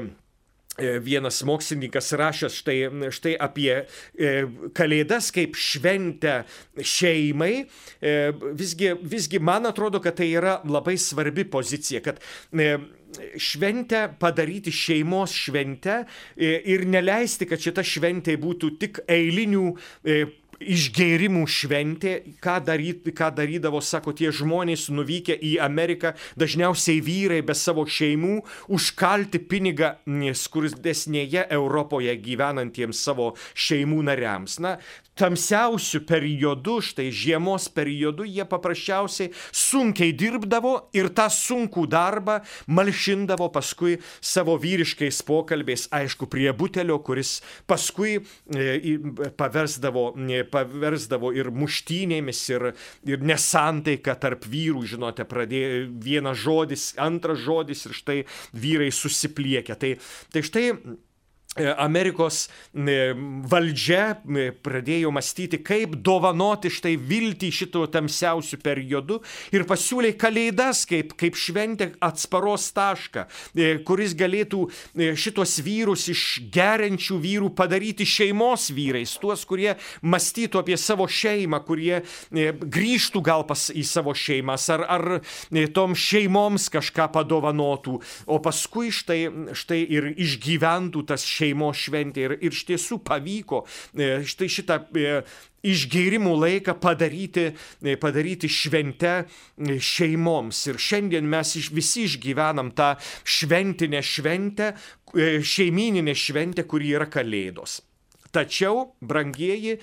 vienas 0.78 1.42
mokslininkas 1.44 2.12
rašęs 2.18 2.60
štai, 2.62 2.78
štai 3.14 3.34
apie 3.42 3.72
e, 3.74 4.32
Kalėdas 4.78 5.32
kaip 5.36 5.58
šventę 5.58 6.42
šeimai, 6.78 7.66
e, 8.02 8.16
visgi, 8.58 8.94
visgi 9.02 9.42
man 9.42 9.70
atrodo, 9.70 10.02
kad 10.04 10.20
tai 10.20 10.30
yra 10.38 10.60
labai 10.68 10.98
svarbi 11.02 11.48
pozicija, 11.50 12.02
kad 12.06 12.22
šventę 13.42 14.04
padaryti 14.20 14.72
šeimos 14.74 15.34
šventę 15.34 16.02
ir 16.38 16.84
neleisti, 16.90 17.48
kad 17.50 17.62
šita 17.64 17.86
šventė 17.86 18.36
būtų 18.42 18.74
tik 18.82 19.00
eilinių 19.08 19.72
išgėrimų 20.60 21.44
šventė, 21.50 22.14
ką, 22.44 22.58
daryt, 22.66 23.08
ką 23.16 23.30
darydavo, 23.38 23.82
sako, 23.84 24.14
tie 24.18 24.32
žmonės 24.34 24.88
nuvykę 24.94 25.38
į 25.38 25.58
Ameriką, 25.64 26.14
dažniausiai 26.40 27.02
vyrai 27.04 27.42
be 27.46 27.56
savo 27.58 27.86
šeimų, 27.88 28.40
užkalti 28.74 29.42
pinigą 29.50 29.96
skurdesnėje 30.38 31.48
Europoje 31.54 32.16
gyvenantiems 32.24 33.02
savo 33.04 33.34
šeimų 33.54 34.04
nariams. 34.10 34.60
Na, 34.64 34.78
tamsiausių 35.18 36.02
periodų, 36.08 36.78
štai 36.90 37.08
žiemos 37.14 37.68
periodu, 37.74 38.26
jie 38.28 38.46
paprasčiausiai 38.48 39.32
sunkiai 39.56 40.14
dirbdavo 40.18 40.74
ir 40.98 41.10
tą 41.16 41.28
sunkų 41.34 41.88
darbą 41.92 42.40
malšindavo 42.68 43.50
paskui 43.54 43.98
savo 44.22 44.58
vyriškais 44.62 45.22
pokalbiais, 45.28 45.88
aišku, 45.94 46.30
prie 46.32 46.50
butelio, 46.58 47.00
kuris 47.06 47.38
paskui 47.70 48.18
e, 48.20 48.98
paversdavo, 49.40 50.10
e, 50.28 50.44
paversdavo 50.52 51.34
ir 51.36 51.52
muštynėmis, 51.54 52.44
ir, 52.54 52.70
ir 53.10 53.26
nesantaika 53.26 54.18
tarp 54.20 54.48
vyrų, 54.48 54.86
žinote, 54.94 55.28
pradėjo 55.28 55.88
vienas 56.04 56.40
žodis, 56.44 56.92
antras 57.02 57.42
žodis 57.44 57.86
ir 57.88 57.98
štai 57.98 58.20
vyrai 58.54 58.92
susipliekia. 58.94 59.78
Tai, 59.80 59.96
tai 60.34 60.46
štai 60.46 60.66
Amerikos 61.58 62.48
e, 62.48 63.14
valdžia 63.50 64.04
e, 64.14 64.50
pradėjo 64.64 65.12
mąstyti, 65.14 65.60
kaip 65.66 65.96
dovanoti 66.06 66.70
štai 66.74 66.96
viltį 67.00 67.50
šito 67.54 67.86
tamsiausių 67.92 68.60
periodų 68.64 69.20
ir 69.56 69.66
pasiūlė 69.70 70.14
kalėdas 70.20 70.84
kaip, 70.90 71.16
kaip 71.18 71.38
šventę 71.38 71.90
atsparos 72.04 72.70
tašką, 72.76 73.26
kuris 73.88 74.14
galėtų 74.18 74.68
šitos 75.18 75.58
vyrus 75.66 76.08
iš 76.12 76.24
geriančių 76.54 77.18
vyrų 77.24 77.52
padaryti 77.58 78.06
šeimos 78.08 78.70
vyrais, 78.76 79.16
tuos, 79.22 79.46
kurie 79.48 79.74
mąstytų 80.06 80.62
apie 80.62 80.78
savo 80.80 81.08
šeimą, 81.10 81.62
kurie 81.68 82.02
grįžtų 82.32 83.24
gal 83.26 83.46
pas 83.50 83.68
į 83.74 83.86
savo 83.88 84.14
šeimas 84.18 84.68
ar, 84.74 84.86
ar 84.86 85.08
tom 85.76 85.96
šeimoms 85.98 86.70
kažką 86.74 87.10
padovanotų, 87.16 87.98
o 88.28 88.40
paskui 88.44 88.92
štai, 88.94 89.22
štai 89.58 89.82
ir 89.98 90.12
išgyventų 90.14 91.06
tas 91.10 91.26
šeimas 91.26 91.47
šeimos 91.48 91.77
šventė 91.80 92.25
ir, 92.25 92.36
ir 92.42 92.51
iš 92.56 92.66
tiesų 92.68 93.00
pavyko 93.06 93.63
e, 93.96 94.24
štai 94.27 94.50
šitą 94.51 94.80
e, 94.96 95.22
išgėrimų 95.68 96.36
laiką 96.42 96.77
padaryti, 96.82 97.51
e, 97.82 97.96
padaryti 97.98 98.50
šventę 98.50 99.25
šeimoms. 99.80 100.68
Ir 100.68 100.77
šiandien 100.77 101.27
mes 101.27 101.56
visi 101.72 102.06
išgyvenam 102.08 102.74
tą 102.75 102.96
šventinę 103.24 104.04
šventę, 104.04 104.74
šeimininę 105.16 106.16
šventę, 106.16 106.68
kuri 106.68 106.94
yra 106.98 107.08
Kalėdos. 107.08 107.82
Tačiau, 108.27 108.92
brangieji, 109.00 109.77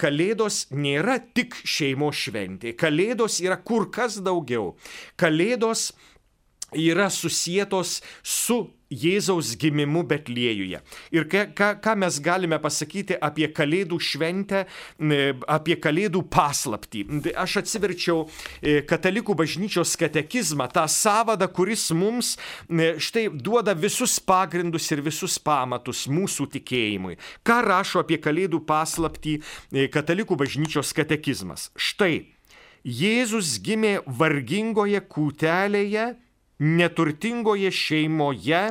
Kalėdos 0.00 0.70
nėra 0.72 1.18
tik 1.36 1.54
šeimos 1.68 2.16
šventė. 2.16 2.72
Kalėdos 2.80 3.42
yra 3.44 3.58
kur 3.60 3.90
kas 3.92 4.16
daugiau. 4.24 4.72
Kalėdos 5.20 5.90
yra 5.92 6.13
susijėtos 7.10 8.00
su 8.22 8.64
Jėzaus 8.94 9.54
gimimu 9.58 10.04
Betliejuje. 10.06 10.80
Ir 11.14 11.26
ką, 11.30 11.72
ką, 11.82 11.94
mes 11.98 12.18
galime 12.22 12.58
pasakyti 12.62 13.16
apie 13.16 13.48
Kalėdų 13.54 13.98
šventę, 13.98 14.64
apie 15.50 15.76
Kalėdų 15.80 16.24
paslaptį. 16.30 17.04
Aš 17.40 17.58
atsiverčiau 17.64 18.26
e, 18.60 18.82
Katalikų 18.86 19.36
bažnyčios 19.38 19.96
katekizmą, 20.00 20.68
tą 20.74 20.86
savadą, 20.90 21.48
kuris 21.48 21.88
mums 21.96 22.34
štai 22.68 23.26
duoda 23.32 23.74
visus 23.74 24.18
pagrindus 24.20 24.90
ir 24.94 25.02
visus 25.04 25.38
pamatus 25.42 26.06
mūsų 26.10 26.50
tikėjimui. 26.58 27.18
Ką 27.46 27.60
rašo 27.66 28.04
apie 28.04 28.20
Kalėdų 28.22 28.62
paslaptį 28.68 29.38
e, 29.40 29.88
Katalikų 29.92 30.38
bažnyčios 30.44 30.94
katekizmas? 30.96 31.70
Štai. 31.74 32.30
Jėzus 32.84 33.56
gimė 33.64 34.02
vargingoje 34.04 35.00
kūtelėje 35.08 36.10
neturtingoje 36.58 37.70
šeimoje 37.70 38.62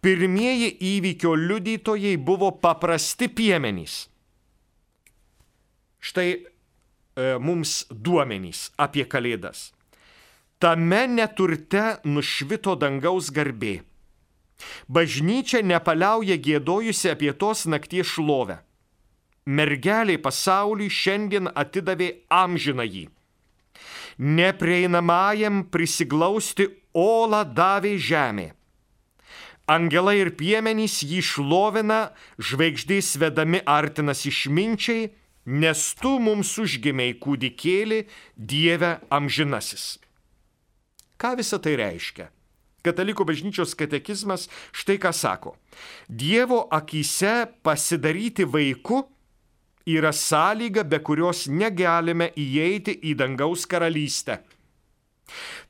pirmieji 0.00 0.70
įvykio 0.94 1.34
liudytojai 1.34 2.16
buvo 2.16 2.52
paprasti 2.62 3.28
piemenys. 3.28 4.06
Štai 5.98 6.28
e, 6.32 6.42
mums 7.42 7.82
duomenys 7.90 8.68
apie 8.78 9.04
Kalėdas. 9.04 9.72
Tame 10.58 11.06
neturte 11.10 11.98
nušvito 12.06 12.74
dangaus 12.78 13.30
garbė. 13.34 13.80
Bažnyčia 14.90 15.62
nepaliauja 15.62 16.38
gėdojusi 16.42 17.12
apie 17.12 17.30
tos 17.34 17.66
nakties 17.70 18.10
šlovę. 18.14 18.58
Mergeliai 19.46 20.18
pasauliui 20.20 20.90
šiandien 20.92 21.50
atidavė 21.54 22.08
amžiną 22.28 22.84
jį. 22.84 23.04
Neprieinamajam 24.18 25.62
prisiglausti 25.70 26.66
olą 26.98 27.44
davė 27.44 27.94
žemė. 27.98 28.48
Angelai 29.68 30.16
ir 30.22 30.30
piemenys 30.40 31.02
jį 31.04 31.20
šlovina, 31.20 32.14
žvaigždės 32.40 33.18
vedami 33.20 33.60
artinas 33.68 34.24
išminčiai, 34.28 35.10
nes 35.44 35.82
tu 36.00 36.14
mums 36.20 36.54
užgimiai 36.60 37.14
kūdikėlį 37.20 38.00
Dieve 38.36 38.96
amžinasis. 39.12 39.98
Ką 41.20 41.34
visa 41.36 41.58
tai 41.60 41.76
reiškia? 41.80 42.30
Katalikų 42.86 43.26
bažnyčios 43.28 43.74
katekizmas 43.76 44.46
štai 44.72 44.96
ką 45.02 45.12
sako. 45.12 45.56
Dievo 46.08 46.62
akise 46.72 47.48
pasidaryti 47.66 48.46
vaiku 48.48 49.02
yra 49.88 50.12
sąlyga, 50.14 50.84
be 50.84 51.00
kurios 51.02 51.46
negalime 51.50 52.30
įeiti 52.38 52.94
į 53.10 53.16
dangaus 53.18 53.66
karalystę. 53.68 54.38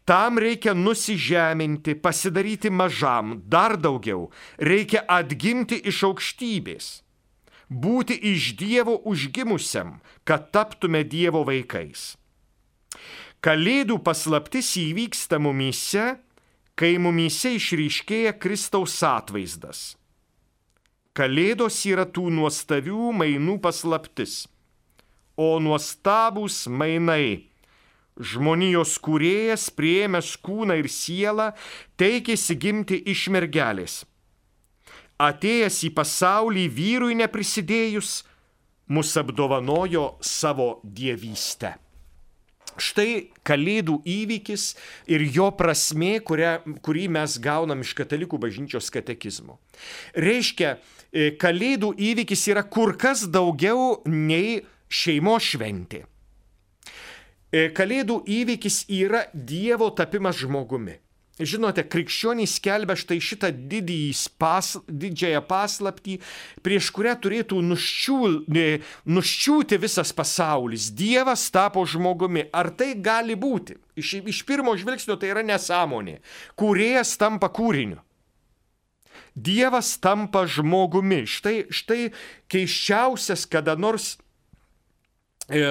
Tam 0.09 0.38
reikia 0.41 0.73
nusižeminti, 0.73 1.93
pasidaryti 1.95 2.71
mažam, 2.71 3.43
dar 3.45 3.77
daugiau. 3.77 4.31
Reikia 4.57 5.03
atgimti 5.05 5.77
iš 5.85 5.99
aukštybės. 6.09 6.87
Būti 7.69 8.17
iš 8.31 8.55
Dievo 8.57 8.95
užgimusiam, 9.05 9.99
kad 10.25 10.49
taptume 10.49 11.03
Dievo 11.05 11.43
vaikais. 11.45 12.15
Kalėdų 13.45 13.99
paslaptis 14.00 14.71
įvyksta 14.81 15.37
mumyse, 15.45 16.17
kai 16.73 16.97
mumyse 16.97 17.53
išryškėja 17.59 18.33
Kristaus 18.41 18.97
atvaizdas. 19.05 19.99
Kalėdos 21.12 21.83
yra 21.85 22.09
tų 22.09 22.31
nuostabių 22.33 23.12
mainų 23.12 23.59
paslaptis, 23.61 24.47
o 25.37 25.59
nuostabūs 25.61 26.65
mainai 26.73 27.48
Žmonijos 28.19 28.97
kūrėjas, 29.03 29.69
prieėmęs 29.79 30.35
kūną 30.43 30.79
ir 30.81 30.89
sielą, 30.91 31.53
teikėsi 32.01 32.57
gimti 32.59 32.99
iš 33.13 33.29
mergelės. 33.35 34.03
Atėjęs 35.19 35.83
į 35.87 35.93
pasaulį 35.95 36.69
vyrui 36.71 37.19
neprisidėjus, 37.19 38.23
mus 38.89 39.17
apdovanojo 39.19 40.17
savo 40.23 40.79
dievystę. 40.83 41.75
Štai 42.79 43.31
Kalėdų 43.47 43.99
įvykis 44.07 44.69
ir 45.11 45.25
jo 45.35 45.49
prasme, 45.59 46.19
kurią, 46.23 46.59
kurį 46.85 47.09
mes 47.17 47.35
gaunam 47.43 47.83
iš 47.83 47.95
katalikų 47.99 48.39
bažnyčios 48.39 48.91
katekizmo. 48.95 49.59
Reiškia, 50.15 50.77
e, 51.11 51.33
Kalėdų 51.35 51.95
įvykis 51.99 52.47
yra 52.53 52.63
kur 52.63 52.95
kas 52.95 53.27
daugiau 53.27 53.99
nei 54.07 54.62
šeimos 54.88 55.42
šventė. 55.55 56.05
E, 57.49 57.69
kalėdų 57.73 58.23
įvykis 58.29 58.83
yra 58.93 59.25
Dievo 59.33 59.89
tapimas 59.97 60.37
žmogumi. 60.37 60.99
Žinote, 61.39 61.85
krikščionys 61.87 62.57
skelbia 62.59 62.97
štai 62.99 63.21
šitą 63.23 63.53
pas, 64.43 64.73
didžiąją 64.91 65.43
paslaptį, 65.47 66.17
prieš 66.67 66.91
kurią 66.91 67.15
turėtų 67.23 67.61
nuščiū, 67.63 68.19
nuščiūti 69.07 69.79
visas 69.79 70.13
pasaulis. 70.13 70.91
Dievas 70.91 71.47
tapo 71.55 71.87
žmogumi. 71.87 72.49
Ar 72.53 72.73
tai 72.75 72.95
gali 72.99 73.39
būti? 73.39 73.79
Iš, 73.95 74.15
iš 74.27 74.43
pirmo 74.45 74.75
žvilgsnio 74.75 75.15
tai 75.17 75.31
yra 75.31 75.47
nesąmonė. 75.47 76.19
Kūrėjas 76.59 77.15
tampa 77.23 77.53
kūriniu. 77.55 78.03
Dievas 79.39 79.95
tampa 80.03 80.43
žmogumi. 80.51 81.23
Štai, 81.23 81.69
štai 81.71 82.11
keiščiausias 82.51 83.47
kada 83.47 83.79
nors 83.79 84.17
E, 84.19 84.28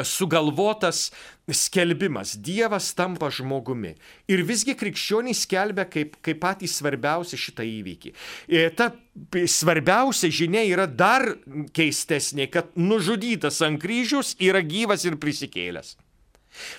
sugalvotas 0.03 1.11
skelbimas. 1.53 2.35
Dievas 2.35 2.93
tampa 2.93 3.29
žmogumi. 3.31 3.93
Ir 4.27 4.43
visgi 4.47 4.75
krikščionys 4.77 5.45
skelbia 5.45 5.85
kaip, 5.87 6.17
kaip 6.25 6.41
patį 6.41 6.69
svarbiausią 6.71 7.39
šitą 7.39 7.65
įvykį. 7.67 8.13
E, 8.49 8.67
ta 8.75 8.91
svarbiausia 9.47 10.31
žinia 10.33 10.65
yra 10.67 10.87
dar 10.87 11.29
keistesnė, 11.77 12.49
kad 12.51 12.73
nužudytas 12.75 13.61
ant 13.65 13.79
kryžius 13.81 14.35
yra 14.43 14.63
gyvas 14.65 15.07
ir 15.07 15.19
prisikėlęs. 15.21 15.95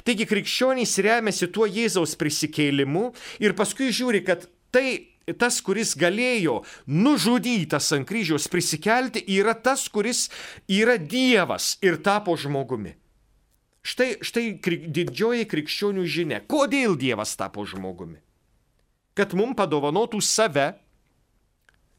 Taigi 0.05 0.27
krikščionys 0.27 0.97
remiasi 1.07 1.49
tuo 1.55 1.69
Jėzaus 1.71 2.17
prisikėlimu 2.19 3.13
ir 3.45 3.55
paskui 3.57 3.93
žiūri, 3.95 4.25
kad 4.27 4.49
tai 4.75 5.18
tas, 5.37 5.61
kuris 5.65 5.95
galėjo 5.99 6.63
nužudytas 6.87 7.91
ant 7.97 8.09
kryžiaus 8.09 8.49
prisikelti, 8.53 9.25
yra 9.39 9.55
tas, 9.55 9.89
kuris 9.93 10.29
yra 10.71 10.97
Dievas 10.99 11.77
ir 11.85 12.01
tapo 12.05 12.37
žmogumi. 12.39 12.95
Štai, 13.89 14.19
štai 14.25 14.59
didžioji 14.93 15.47
krikščionių 15.49 16.05
žinia. 16.09 16.43
Kodėl 16.45 16.97
Dievas 16.99 17.37
tapo 17.39 17.65
žmogumi? 17.69 18.19
Kad 19.17 19.33
mums 19.35 19.57
padovanotų 19.59 20.21
save 20.23 20.73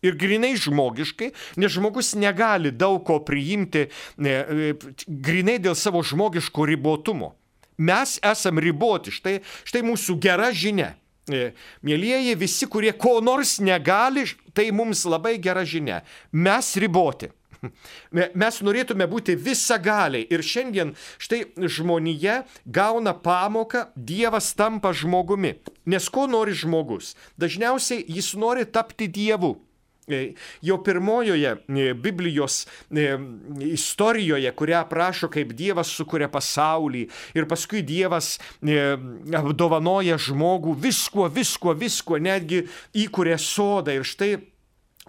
ir 0.06 0.16
grinai 0.20 0.54
žmogiškai, 0.60 1.32
nes 1.60 1.74
žmogus 1.74 2.14
negali 2.16 2.72
daug 2.72 3.02
ko 3.08 3.20
priimti 3.26 3.88
grinai 4.18 5.58
dėl 5.60 5.76
savo 5.76 6.04
žmogiško 6.06 6.68
ribotumo. 6.70 7.34
Mes 7.80 8.18
esam 8.28 8.60
riboti, 8.60 9.12
štai, 9.16 9.40
štai 9.64 9.84
mūsų 9.88 10.18
gera 10.20 10.52
žinia. 10.52 10.94
E, 11.30 11.52
mėlyjeji, 11.86 12.38
visi, 12.40 12.68
kurie 12.70 12.94
ko 12.98 13.20
nors 13.22 13.58
negali, 13.62 14.26
tai 14.54 14.70
mums 14.76 15.06
labai 15.06 15.38
gera 15.42 15.66
žinia. 15.68 16.02
Mes 16.32 16.74
riboti. 16.82 17.30
Mes 18.42 18.60
norėtume 18.64 19.08
būti 19.12 19.36
visagaliai 19.36 20.28
ir 20.32 20.44
šiandien 20.46 20.94
štai 21.22 21.42
žmonija 21.60 22.44
gauna 22.66 23.14
pamoką, 23.14 23.90
Dievas 23.96 24.54
tampa 24.58 24.94
žmogumi. 24.96 25.58
Nes 25.90 26.10
ko 26.10 26.28
nori 26.32 26.56
žmogus? 26.56 27.16
Dažniausiai 27.40 28.06
jis 28.08 28.34
nori 28.40 28.66
tapti 28.66 29.10
Dievu. 29.12 29.58
E, 30.10 30.34
jo 30.62 30.78
pirmojoje 30.84 31.56
e, 31.56 31.94
Biblijos 31.94 32.68
e, 32.92 33.18
istorijoje, 33.62 34.52
kurią 34.52 34.80
aprašo, 34.82 35.30
kaip 35.30 35.54
Dievas 35.54 35.92
sukuria 35.94 36.30
pasaulį 36.32 37.06
ir 37.38 37.48
paskui 37.50 37.84
Dievas 37.86 38.38
apdovanoja 39.40 40.18
žmogų 40.18 40.76
viskuo, 40.82 41.28
viskuo, 41.30 41.76
viskuo, 41.78 42.18
netgi 42.18 42.64
įkuria 43.06 43.38
sodą 43.38 44.00
ir 44.00 44.08
štai 44.08 44.34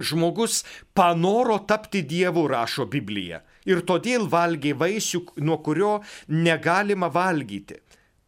žmogus 0.00 0.62
panoro 0.96 1.58
tapti 1.68 2.02
Dievu, 2.02 2.46
rašo 2.48 2.86
Biblija. 2.90 3.42
Ir 3.68 3.84
todėl 3.88 4.26
valgė 4.32 4.72
vaisių, 4.76 5.24
nuo 5.44 5.60
kurio 5.64 5.98
negalima 6.28 7.10
valgyti. 7.12 7.76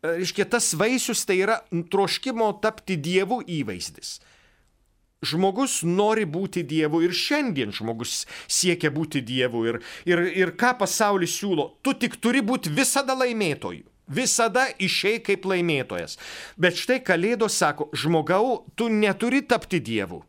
Iškia, 0.02 0.48
tas 0.50 0.72
vaisius 0.74 1.22
tai 1.24 1.38
yra 1.44 1.60
troškimo 1.70 2.48
tapti 2.62 2.96
Dievu 2.98 3.40
įvaizdis. 3.46 4.18
Žmogus 5.22 5.82
nori 5.86 6.24
būti 6.26 6.64
Dievu 6.66 7.04
ir 7.06 7.14
šiandien 7.14 7.70
žmogus 7.74 8.24
siekia 8.50 8.90
būti 8.90 9.22
Dievu. 9.22 9.62
Ir, 9.70 9.78
ir, 10.08 10.24
ir 10.42 10.54
ką 10.58 10.74
pasaulis 10.80 11.36
siūlo? 11.38 11.76
Tu 11.82 11.94
tik 11.94 12.18
turi 12.18 12.42
būti 12.42 12.72
visada 12.74 13.14
laimėtoju. 13.14 13.86
Visada 14.12 14.66
išėjai 14.82 15.22
kaip 15.28 15.46
laimėtojas. 15.46 16.18
Bet 16.58 16.76
štai 16.76 16.98
Kalėdos 17.06 17.54
sako, 17.54 17.88
žmogau, 17.94 18.64
tu 18.74 18.90
neturi 18.90 19.44
tapti 19.46 19.78
Dievu. 19.80 20.24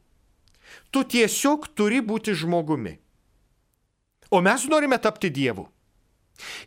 Tu 0.93 1.01
tiesiog 1.15 1.71
turi 1.73 1.99
būti 2.05 2.35
žmogumi. 2.37 2.99
O 4.29 4.41
mes 4.45 4.67
norime 4.69 4.97
tapti 5.01 5.33
Dievu. 5.33 5.67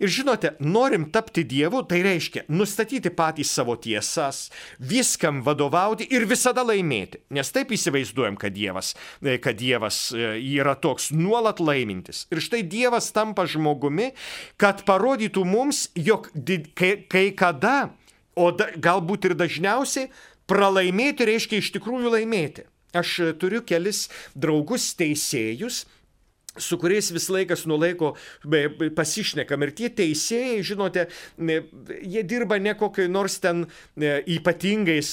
Ir 0.01 0.11
žinote, 0.13 0.53
norim 0.61 1.09
tapti 1.13 1.43
Dievu, 1.45 1.83
tai 1.89 2.01
reiškia 2.05 2.45
nustatyti 2.49 3.11
patys 3.15 3.51
savo 3.57 3.77
tiesas, 3.81 4.47
viskam 4.79 5.43
vadovauti 5.47 6.07
ir 6.15 6.27
visada 6.29 6.65
laimėti. 6.67 7.23
Nes 7.35 7.51
taip 7.55 7.75
įsivaizduojam, 7.75 8.39
kad 8.41 8.55
Dievas, 8.57 8.95
e, 9.21 9.37
kad 9.43 9.59
dievas 9.59 9.99
e, 10.15 10.37
yra 10.59 10.77
toks 10.79 11.11
nuolat 11.15 11.61
laimintis. 11.61 12.25
Ir 12.31 12.43
štai 12.45 12.63
Dievas 12.67 13.11
tampa 13.17 13.47
žmogumi, 13.51 14.13
kad 14.61 14.85
parodytų 14.87 15.45
mums, 15.49 15.87
jog 15.97 16.31
kai, 16.77 17.27
kada, 17.37 17.91
o 18.37 18.53
da, 18.55 18.71
galbūt 18.77 19.31
ir 19.31 19.37
dažniausiai, 19.39 20.11
pralaimėti 20.47 21.27
reiškia 21.27 21.61
iš 21.61 21.75
tikrųjų 21.77 22.17
laimėti. 22.17 22.69
Aš 22.97 23.37
turiu 23.41 23.61
kelis 23.67 24.07
draugus 24.39 24.95
teisėjus, 24.97 25.85
su 26.59 26.79
kuriais 26.81 27.11
vis 27.14 27.29
laikas 27.33 27.64
nuo 27.66 27.79
laiko 27.81 28.12
pasišnekam. 28.97 29.64
Ir 29.66 29.73
tie 29.77 29.90
teisėjai, 30.01 30.62
žinote, 30.66 31.07
jie 31.37 32.23
dirba 32.29 32.59
ne 32.62 32.77
kokiai 32.79 33.11
nors 33.12 33.38
ten 33.42 33.64
ypatingais 33.97 35.12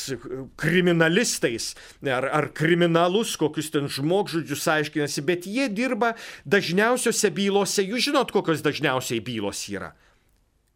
kriminalistais 0.60 1.74
ar, 2.06 2.28
ar 2.30 2.50
kriminalus, 2.56 3.36
kokius 3.40 3.72
ten 3.74 3.90
žmogžudžius 3.92 4.68
aiškinasi, 4.78 5.26
bet 5.28 5.48
jie 5.50 5.68
dirba 5.74 6.14
dažniausiose 6.46 7.34
bylose. 7.34 7.86
Jūs 7.86 8.10
žinot, 8.10 8.34
kokios 8.36 8.64
dažniausiai 8.66 9.24
bylos 9.24 9.66
yra. 9.72 9.94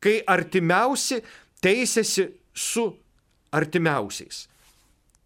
Kai 0.03 0.19
artimiausi 0.29 1.23
teisėsi 1.63 2.29
su 2.53 2.91
artimiausiais. 3.55 4.45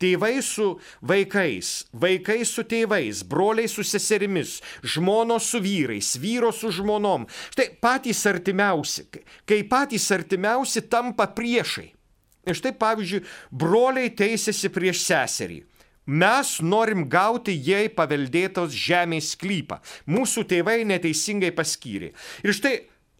Tėvai 0.01 0.41
su 0.41 0.67
vaikais, 1.05 1.69
vaikai 1.93 2.41
su 2.47 2.65
tėvais, 2.65 3.21
broliai 3.29 3.69
su 3.69 3.85
seserimis, 3.85 4.57
žmonos 4.81 5.51
su 5.53 5.61
vyrais, 5.61 6.15
vyro 6.17 6.49
su 6.55 6.71
žmonom. 6.73 7.27
Štai 7.53 7.67
patys 7.83 8.23
artimiausi, 8.29 9.05
kai 9.45 9.61
patys 9.69 10.09
artimiausi 10.15 10.87
tampa 10.89 11.29
priešai. 11.37 11.91
Ir 12.49 12.57
štai 12.57 12.73
pavyzdžiui, 12.81 13.21
broliai 13.53 14.09
teisėsi 14.17 14.71
prieš 14.73 15.03
seserį. 15.05 15.59
Mes 16.09 16.55
norim 16.65 17.05
gauti 17.05 17.53
jai 17.53 17.85
paveldėtos 17.93 18.73
žemės 18.73 19.35
sklypą. 19.35 19.77
Mūsų 20.09 20.47
tėvai 20.49 20.81
neteisingai 20.89 21.51
paskyrė. 21.53 22.09
Ir 22.41 22.57
štai 22.57 22.73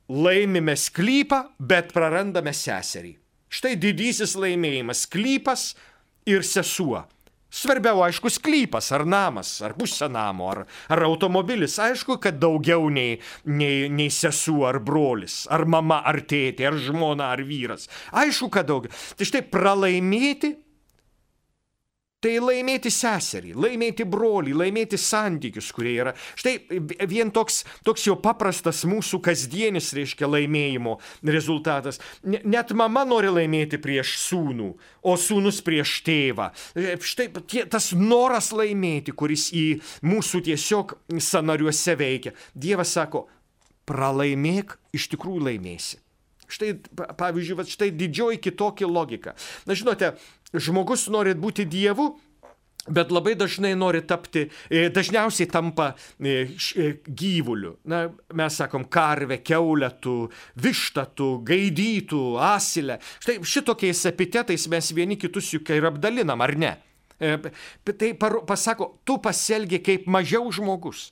laimime 0.10 0.74
sklypą, 0.74 1.44
bet 1.60 1.94
prarandame 1.94 2.54
seserį. 2.58 3.13
Štai 3.52 3.76
didysis 3.76 4.34
laimėjimas- 4.39 5.04
sklypas 5.06 5.76
ir 6.29 6.45
sesuo. 6.47 7.05
Svarbiau, 7.51 7.99
aišku, 8.05 8.29
sklypas, 8.31 8.88
ar 8.95 9.03
namas, 9.03 9.49
ar 9.60 9.73
pusė 9.75 10.07
namo, 10.07 10.47
ar, 10.53 10.62
ar 10.88 11.03
automobilis. 11.03 11.75
Aišku, 11.84 12.15
kad 12.23 12.38
daugiau 12.39 12.88
nei, 12.88 13.17
nei, 13.43 13.89
nei 13.91 14.07
sesuo 14.07 14.63
ar 14.69 14.79
brolis, 14.79 15.41
ar 15.51 15.65
mama, 15.67 15.99
ar 16.07 16.21
tėtė, 16.23 16.69
ar 16.69 16.79
žmona, 16.79 17.34
ar 17.36 17.43
vyras. 17.43 17.89
Aišku, 18.15 18.47
kad 18.55 18.69
daugiau. 18.71 18.95
Tai 19.19 19.27
štai 19.27 19.43
pralaimėti 19.51 20.53
Tai 22.21 22.36
laimėti 22.38 22.91
seserį, 22.93 23.55
laimėti 23.57 24.05
brolį, 24.05 24.53
laimėti 24.53 24.97
santykius, 25.01 25.71
kurie 25.73 25.95
yra. 26.03 26.12
Štai 26.38 26.53
vien 27.10 27.31
toks, 27.34 27.63
toks 27.88 28.05
jau 28.05 28.13
paprastas 28.21 28.84
mūsų 28.86 29.17
kasdienis, 29.25 29.89
reiškia, 29.97 30.29
laimėjimo 30.29 30.99
rezultatas. 31.25 31.97
Net 32.21 32.75
mama 32.77 33.07
nori 33.10 33.31
laimėti 33.34 33.81
prieš 33.81 34.13
sūnų, 34.27 34.69
o 35.01 35.15
sūnus 35.17 35.63
prieš 35.65 35.95
tėvą. 36.05 36.51
E, 36.77 36.93
štai 37.01 37.31
tie, 37.41 37.65
tas 37.65 37.89
noras 37.97 38.51
laimėti, 38.53 39.17
kuris 39.17 39.49
į 39.57 39.65
mūsų 40.05 40.43
tiesiog 40.51 40.93
sanariuose 41.17 41.97
veikia. 41.97 42.36
Dievas 42.53 42.93
sako, 42.99 43.25
pralaimėk, 43.89 44.77
iš 44.93 45.10
tikrųjų 45.15 45.49
laimėsi. 45.49 45.97
Štai, 46.51 46.73
pavyzdžiui, 47.15 47.63
štai 47.71 47.89
didžioji 47.95 48.41
kitokia 48.43 48.88
logika. 48.89 49.34
Na, 49.65 49.75
žinote, 49.77 50.12
žmogus 50.53 51.07
nori 51.13 51.35
būti 51.37 51.65
Dievu, 51.69 52.11
Bet 52.89 53.11
labai 53.13 53.35
dažnai 53.37 53.75
nori 53.77 53.99
tapti, 54.09 54.47
e, 54.65 54.87
dažniausiai 54.89 55.45
tampa 55.53 55.91
e, 56.17 56.47
e, 56.73 56.87
gyvuliu. 57.05 57.75
Na, 57.85 58.07
mes 58.33 58.57
sakom 58.57 58.87
karvę, 58.89 59.37
keuletų, 59.45 60.15
vištatų, 60.65 61.27
gaidytų, 61.45 62.23
asilę. 62.41 62.97
Štai 63.21 63.37
šitokiais 63.45 64.01
epitetais 64.09 64.65
mes 64.73 64.89
vieni 64.97 65.19
kitus 65.21 65.51
juk 65.53 65.69
ir 65.69 65.85
apdalinam, 65.91 66.41
ar 66.41 66.55
ne? 66.57 66.73
Tai 67.85 68.13
pasako, 68.17 68.95
tu 69.05 69.19
pasielgi 69.21 69.77
kaip 69.85 70.09
mažiau 70.09 70.49
žmogus. 70.49 71.11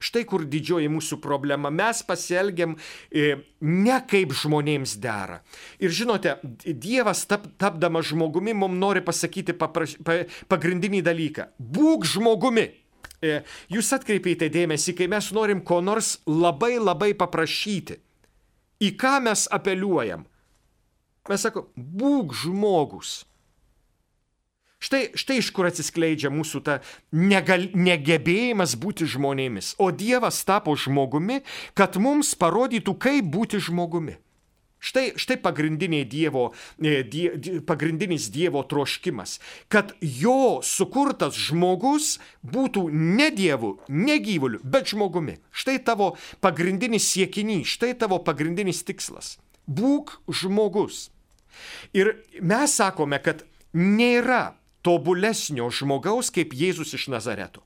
Štai 0.00 0.22
kur 0.24 0.46
didžioji 0.48 0.88
mūsų 0.88 1.18
problema. 1.20 1.68
Mes 1.68 2.00
pasielgiam 2.08 2.72
e, 3.12 3.34
ne 3.60 3.98
kaip 4.08 4.32
žmonėms 4.32 4.96
dera. 5.02 5.42
Ir 5.76 5.92
žinote, 5.92 6.38
Dievas 6.64 7.26
tap, 7.28 7.44
tapdamas 7.60 8.08
žmogumi 8.08 8.56
mums 8.56 8.80
nori 8.80 9.04
pasakyti 9.04 9.52
papraš, 9.60 9.98
pa, 10.04 10.22
pagrindinį 10.48 11.02
dalyką. 11.04 11.50
Būk 11.60 12.08
žmogumi. 12.08 12.70
E, 13.20 13.42
jūs 13.68 13.92
atkreipėte 13.92 14.48
dėmesį, 14.48 14.96
kai 14.96 15.10
mes 15.12 15.28
norim 15.36 15.60
ko 15.60 15.82
nors 15.84 16.16
labai 16.24 16.78
labai 16.80 17.12
paprašyti. 17.12 18.00
Į 18.80 18.94
ką 18.96 19.18
mes 19.28 19.44
apeliuojam? 19.52 20.24
Mes 21.28 21.44
sakom, 21.44 21.68
būk 21.76 22.32
žmogus. 22.40 23.18
Štai, 24.80 25.10
štai 25.12 25.36
iš 25.42 25.50
kur 25.52 25.68
atsiskleidžia 25.68 26.30
mūsų 26.32 26.62
ta 26.64 26.78
negal, 27.12 27.68
negebėjimas 27.76 28.78
būti 28.80 29.04
žmonėmis. 29.04 29.74
O 29.76 29.90
Dievas 29.92 30.40
tapo 30.48 30.72
žmogumi, 30.72 31.42
kad 31.76 32.00
mums 32.00 32.32
parodytų, 32.40 32.96
kaip 32.96 33.28
būti 33.28 33.60
žmogumi. 33.60 34.16
Štai, 34.80 35.12
štai 35.16 35.36
dievo, 36.08 36.54
e, 36.80 37.04
die, 37.04 37.60
pagrindinis 37.60 38.30
Dievo 38.32 38.62
troškimas, 38.62 39.38
kad 39.68 39.92
jo 40.00 40.60
sukurtas 40.64 41.36
žmogus 41.36 42.18
būtų 42.40 42.88
ne 42.88 43.28
Dievu, 43.30 43.78
ne 43.88 44.16
gyvuliu, 44.16 44.60
bet 44.64 44.88
žmogumi. 44.88 45.36
Štai 45.52 45.84
tavo 45.84 46.16
pagrindinis 46.40 47.04
siekinys, 47.12 47.68
štai 47.68 47.92
tavo 47.92 48.18
pagrindinis 48.24 48.80
tikslas. 48.82 49.36
Būk 49.68 50.22
žmogus. 50.32 51.10
Ir 51.92 52.16
mes 52.40 52.72
sakome, 52.72 53.20
kad 53.20 53.44
nėra 53.76 54.56
tobulesnio 54.86 55.68
žmogaus 55.72 56.30
kaip 56.34 56.54
Jėzus 56.56 56.94
iš 56.96 57.08
Nazareto. 57.12 57.64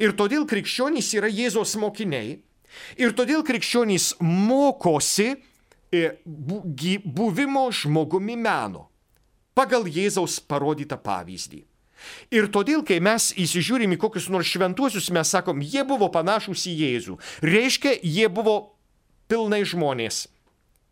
Ir 0.00 0.14
todėl 0.18 0.46
krikščionys 0.48 1.12
yra 1.16 1.30
Jėzos 1.32 1.74
mokiniai. 1.80 2.40
Ir 3.00 3.12
todėl 3.16 3.44
krikščionys 3.44 4.14
mokosi 4.20 5.34
e, 5.92 6.06
buvimo 6.24 7.66
žmogumi 7.72 8.36
meno 8.36 8.88
pagal 9.56 9.84
Jėzaus 9.84 10.38
parodytą 10.48 10.96
pavyzdį. 10.96 11.62
Ir 12.34 12.48
todėl, 12.50 12.82
kai 12.82 12.98
mes 13.04 13.30
įsižiūrim 13.38 13.94
į 13.94 14.00
kokius 14.02 14.26
nors 14.32 14.50
šventuosius, 14.50 15.10
mes 15.14 15.28
sakom, 15.28 15.62
jie 15.62 15.84
buvo 15.86 16.08
panašus 16.10 16.64
į 16.66 16.74
Jėzų. 16.80 17.18
Reiškia, 17.46 17.94
jie 18.02 18.26
buvo 18.32 18.56
pilnai 19.30 19.62
žmonės. 19.68 20.26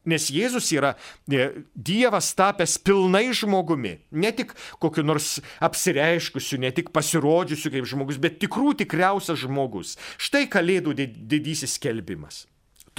Nes 0.08 0.30
Jėzus 0.32 0.70
yra 0.72 0.94
e, 1.28 1.50
Dievas 1.76 2.30
tapęs 2.36 2.78
pilnai 2.80 3.28
žmogumi, 3.36 3.98
ne 4.10 4.30
tik 4.32 4.54
kokiu 4.80 5.04
nors 5.04 5.38
apsireiškusiu, 5.60 6.60
ne 6.62 6.72
tik 6.72 6.88
pasirodžiusiu 6.94 7.72
kaip 7.74 7.88
žmogus, 7.90 8.20
bet 8.22 8.40
tikrų 8.40 8.78
tikriausias 8.80 9.42
žmogus. 9.44 9.98
Štai 10.16 10.46
kalėdų 10.50 10.96
didysis 11.04 11.76
skelbimas. 11.76 12.46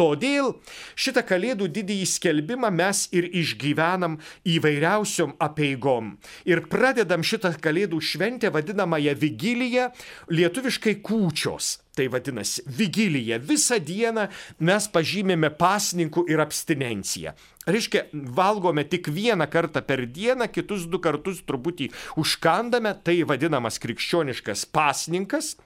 Todėl 0.01 0.55
šitą 0.97 1.21
kalėdų 1.29 1.67
didįjį 1.75 2.07
skelbimą 2.09 2.71
mes 2.73 3.03
ir 3.13 3.27
išgyvenam 3.37 4.17
įvairiausiom 4.49 5.35
apieigom. 5.45 6.15
Ir 6.49 6.63
pradedam 6.71 7.21
šitą 7.21 7.53
kalėdų 7.61 7.99
šventę 8.01 8.49
vadinamąją 8.55 9.13
vigiliją, 9.21 9.91
lietuviškai 10.33 10.97
kūčios. 11.05 11.77
Tai 11.93 12.07
vadinasi, 12.07 12.63
vigilija. 12.65 13.37
Visą 13.43 13.77
dieną 13.83 14.29
mes 14.63 14.87
pažymėme 14.89 15.51
pasninkų 15.59 16.23
ir 16.31 16.41
abstinenciją. 16.41 17.35
Reiškia, 17.67 18.07
valgome 18.37 18.87
tik 18.89 19.11
vieną 19.11 19.45
kartą 19.51 19.83
per 19.85 20.07
dieną, 20.07 20.47
kitus 20.55 20.87
du 20.89 21.01
kartus 21.03 21.43
truputį 21.45 21.91
užkandame, 22.17 22.95
tai 23.05 23.19
vadinamas 23.27 23.77
krikščioniškas 23.83 24.65
pasninkas. 24.73 25.57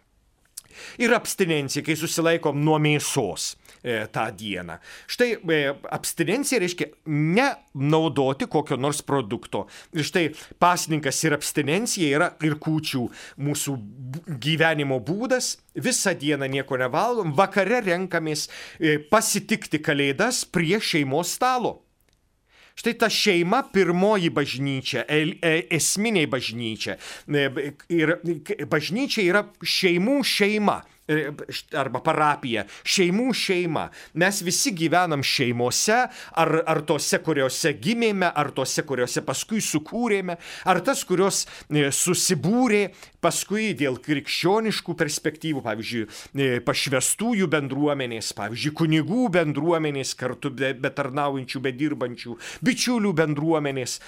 Ir 1.03 1.13
abstinencija, 1.15 1.85
kai 1.85 1.97
susilaikom 1.99 2.63
nuo 2.63 2.79
mėsos. 2.81 3.53
E, 3.85 4.07
tą 4.07 4.31
dieną. 4.33 4.79
Štai 5.05 5.35
e, 5.38 5.57
abstinencija 5.93 6.57
reiškia 6.57 6.88
nenaudoti 7.05 8.47
kokio 8.49 8.79
nors 8.81 9.03
produkto. 9.05 9.67
Ir 9.93 10.07
štai 10.07 10.23
pasninkas 10.57 11.19
ir 11.21 11.35
abstinencija 11.38 12.09
yra 12.17 12.31
ir 12.41 12.57
kūčių 12.65 13.03
mūsų 13.45 13.75
gyvenimo 14.41 14.97
būdas. 15.05 15.51
Visą 15.77 16.15
dieną 16.17 16.49
nieko 16.49 16.81
nevalgom, 16.81 17.35
vakare 17.38 17.83
renkamės 17.85 18.47
e, 18.79 18.97
pasitikti 18.97 19.83
kalėdas 19.85 20.47
prie 20.49 20.81
šeimos 20.81 21.38
stalo. 21.38 21.84
Štai 22.75 22.93
ta 22.99 23.07
šeima 23.09 23.61
pirmoji 23.71 24.29
bažnyčia, 24.35 25.05
esminė 25.07 26.25
bažnyčia. 26.27 26.97
Ir 27.95 28.17
bažnyčia 28.67 29.23
yra 29.23 29.45
šeimų 29.63 30.19
šeima. 30.27 30.81
E, 31.05 31.29
arba 31.77 32.01
parapija, 32.01 32.63
šeimų 32.81 33.29
šeima. 33.37 33.83
Mes 34.17 34.39
visi 34.41 34.71
gyvenam 34.73 35.21
šeimose, 35.21 35.99
ar, 36.41 36.51
ar 36.65 36.81
tose, 36.89 37.19
kuriuose 37.21 37.75
gimėme, 37.77 38.25
ar 38.25 38.49
tose, 38.55 38.81
kuriuose 38.87 39.21
paskui 39.25 39.61
sukūrėme, 39.61 40.39
ar 40.65 40.79
tas, 40.85 41.03
kurios 41.05 41.43
e, 41.69 41.91
susibūrė 41.93 42.87
paskui 43.21 43.75
dėl 43.77 43.99
krikščioniškų 44.01 44.95
perspektyvų, 44.97 45.61
pavyzdžiui, 45.65 46.07
e, 46.33 46.47
pašvestųjų 46.65 47.51
bendruomenės, 47.53 48.31
pavyzdžiui, 48.37 48.73
kunigų 48.81 49.27
bendruomenės, 49.37 50.15
kartu 50.17 50.49
betarnaujančių, 50.57 51.61
be 51.61 51.75
bedirbančių, 51.75 52.37
bičiulių 52.65 53.11
bendruomenės. 53.19 53.99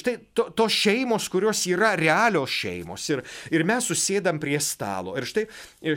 Štai 0.00 0.16
tos 0.36 0.54
to 0.56 0.68
šeimos, 0.72 1.28
kurios 1.32 1.66
yra 1.68 1.92
realios 1.98 2.54
šeimos. 2.54 3.04
Ir, 3.12 3.24
ir 3.52 3.66
mes 3.68 3.90
susėdam 3.90 4.40
prie 4.42 4.58
stalo. 4.62 5.16
Ir 5.18 5.28
štai, 5.28 5.46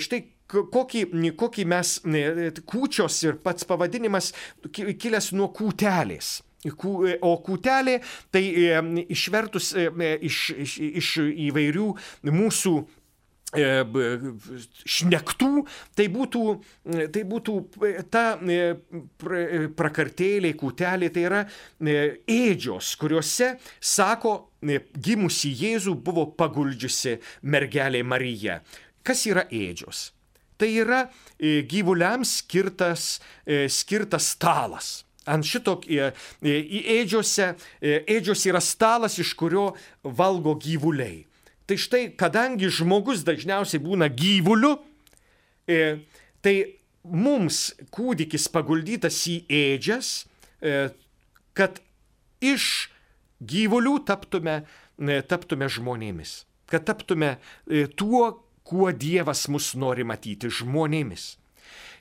štai 0.01 0.21
kokį, 0.49 1.05
kokį 1.39 1.65
mes 1.69 1.95
kūčios 2.69 3.23
ir 3.27 3.39
pats 3.43 3.67
pavadinimas 3.69 4.33
kilęs 4.73 5.33
nuo 5.37 5.51
kūtelės. 5.55 6.39
O 7.23 7.33
kūtelė 7.39 8.01
tai 8.35 8.41
išvertus 9.07 9.71
iš, 9.79 10.39
iš, 10.65 10.73
iš 10.99 11.11
įvairių 11.47 11.85
mūsų 12.35 12.73
šnektų, 13.49 15.63
tai 15.97 16.05
būtų, 16.13 16.41
tai 17.15 17.23
būtų 17.31 17.55
ta 18.11 18.25
prakartėlė, 19.79 20.51
kūtelė, 20.59 21.09
tai 21.15 21.23
yra 21.25 21.41
ėdžios, 22.29 22.91
kuriuose, 23.01 23.55
sako, 23.79 24.35
gimusi 24.93 25.55
Jėzų 25.63 25.95
buvo 25.95 26.27
paguldžiusi 26.37 27.17
mergelė 27.41 28.03
Marija. 28.03 28.61
Kas 29.01 29.25
yra 29.25 29.47
ėdžios? 29.49 30.09
Tai 30.59 30.73
yra 30.83 31.07
e, 31.39 31.61
gyvuliams 31.63 32.39
skirtas, 32.41 33.19
e, 33.47 33.67
skirtas 33.71 34.33
stalas. 34.35 34.89
Ant 35.29 35.45
šito 35.45 35.77
e, 35.87 36.09
ėdžiose, 36.41 37.51
ėdžios 37.85 38.45
yra 38.49 38.61
stalas, 38.63 39.19
iš 39.21 39.35
kurio 39.39 39.69
valgo 40.03 40.55
gyvuliai. 40.59 41.23
Tai 41.69 41.77
štai, 41.77 42.07
kadangi 42.17 42.71
žmogus 42.73 43.21
dažniausiai 43.27 43.81
būna 43.83 44.07
gyvuliu, 44.09 44.79
tai 46.41 46.55
mums 47.05 47.59
kūdikis 47.93 48.47
paguldytas 48.49 49.19
į 49.29 49.35
ėdžias, 49.53 50.09
kad 51.53 51.77
iš 52.41 52.89
gyvulių 53.37 53.99
taptume, 54.09 54.63
taptume 55.29 55.69
žmonėmis, 55.69 56.33
kad 56.73 56.89
taptume 56.89 57.35
tuo, 58.01 58.31
kuo 58.69 58.91
Dievas 58.93 59.47
mus 59.49 59.71
nori 59.81 60.03
matyti 60.05 60.51
žmonėmis. 60.53 61.38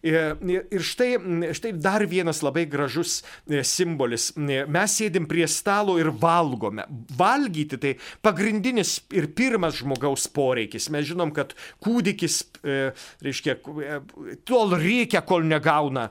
Ir 0.03 0.83
štai, 0.85 1.17
štai 1.57 1.73
dar 1.75 2.05
vienas 2.07 2.41
labai 2.45 2.65
gražus 2.71 3.19
e, 3.49 3.63
simbolis. 3.67 4.31
Mes 4.39 4.95
sėdim 4.95 5.27
prie 5.31 5.47
stalo 5.51 5.97
ir 5.99 6.11
valgome. 6.15 6.85
Valgyti 7.19 7.79
tai 7.83 7.95
pagrindinis 8.23 8.99
ir 9.17 9.31
pirmas 9.35 9.81
žmogaus 9.81 10.29
poreikis. 10.35 10.89
Mes 10.95 11.09
žinom, 11.09 11.33
kad 11.35 11.55
kūdikis, 11.85 12.39
e, 12.63 12.79
reiškia, 13.27 13.57
e, 13.59 13.99
tol 14.47 14.77
reikia, 14.79 15.25
kol 15.27 15.47
negauna 15.49 16.09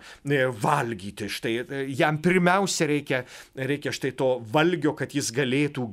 valgyti. 0.64 1.30
Štai 1.32 1.56
jam 1.96 2.20
pirmiausia 2.24 2.90
reikia, 2.92 3.24
reikia 3.56 3.96
štai 3.96 4.14
to 4.20 4.34
valgio, 4.52 4.96
kad 4.98 5.16
jis 5.16 5.32
galėtų 5.36 5.88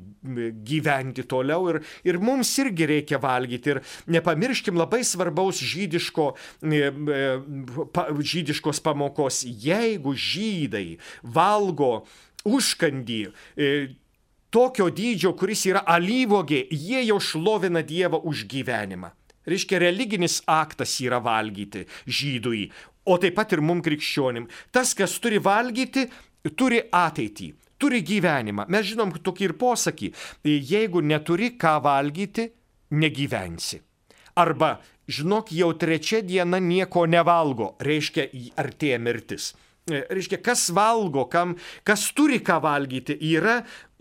gyventi 0.66 1.26
toliau. 1.30 1.70
Ir, 1.70 1.80
ir 2.10 2.18
mums 2.22 2.50
irgi 2.62 2.90
reikia 2.90 3.22
valgyti. 3.22 3.76
Ir 3.76 3.82
nepamirškim 4.18 4.74
labai 4.78 5.04
svarbaus 5.06 5.62
žydiško 5.62 6.32
pa, 7.92 8.06
žydiškos 8.14 8.80
pamokos, 8.84 9.42
jeigu 9.44 10.14
žydai 10.14 10.98
valgo 11.22 12.04
užkandį, 12.44 13.20
e, 13.56 13.74
tokio 14.54 14.88
dydžio, 14.94 15.34
kuris 15.38 15.64
yra 15.66 15.82
alyvogė, 15.96 16.62
jie 16.70 17.02
jau 17.08 17.18
šlovina 17.20 17.82
Dievą 17.82 18.20
už 18.22 18.46
gyvenimą. 18.50 19.10
Reiškia, 19.44 19.80
religinis 19.82 20.38
aktas 20.48 20.94
yra 21.04 21.18
valgyti 21.20 21.84
žydui, 22.06 22.70
o 23.04 23.18
taip 23.20 23.34
pat 23.36 23.52
ir 23.52 23.60
mum 23.60 23.82
krikščionim. 23.84 24.46
Tas, 24.72 24.94
kas 24.96 25.18
turi 25.20 25.40
valgyti, 25.42 26.06
turi 26.56 26.80
ateitį, 26.88 27.50
turi 27.80 28.00
gyvenimą. 28.06 28.64
Mes 28.72 28.86
žinom 28.88 29.12
tokį 29.24 29.50
ir 29.50 29.56
posakį, 29.60 30.12
jeigu 30.44 31.02
neturi 31.04 31.52
ką 31.60 31.76
valgyti, 31.84 32.48
negyvensi. 32.94 33.82
Arba 34.40 34.78
žinok, 35.08 35.52
jau 35.52 35.72
trečia 35.78 36.22
diena 36.24 36.60
nieko 36.62 37.06
nevalgo, 37.06 37.74
reiškia, 37.84 38.30
artėja 38.60 38.98
mirtis. 39.02 39.52
E, 39.84 40.00
reiškia, 40.08 40.38
kas 40.40 40.70
valgo, 40.72 41.26
kam, 41.28 41.52
kas 41.84 42.06
turi 42.16 42.38
ką 42.40 42.56
valgyti, 42.64 43.18
yra 43.34 43.58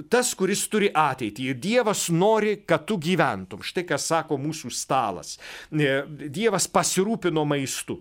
tas, 0.07 0.29
kuris 0.39 0.63
turi 0.71 0.87
ateitį. 0.87 1.49
Ir 1.51 1.59
Dievas 1.59 2.05
nori, 2.13 2.61
kad 2.63 2.85
tu 2.87 2.95
gyventum. 2.95 3.59
Štai 3.59 3.83
ką 3.89 3.99
sako 3.99 4.39
mūsų 4.39 4.71
stalas. 4.71 5.35
E, 5.75 5.99
Dievas 6.07 6.69
pasirūpino 6.71 7.43
maistu 7.47 7.99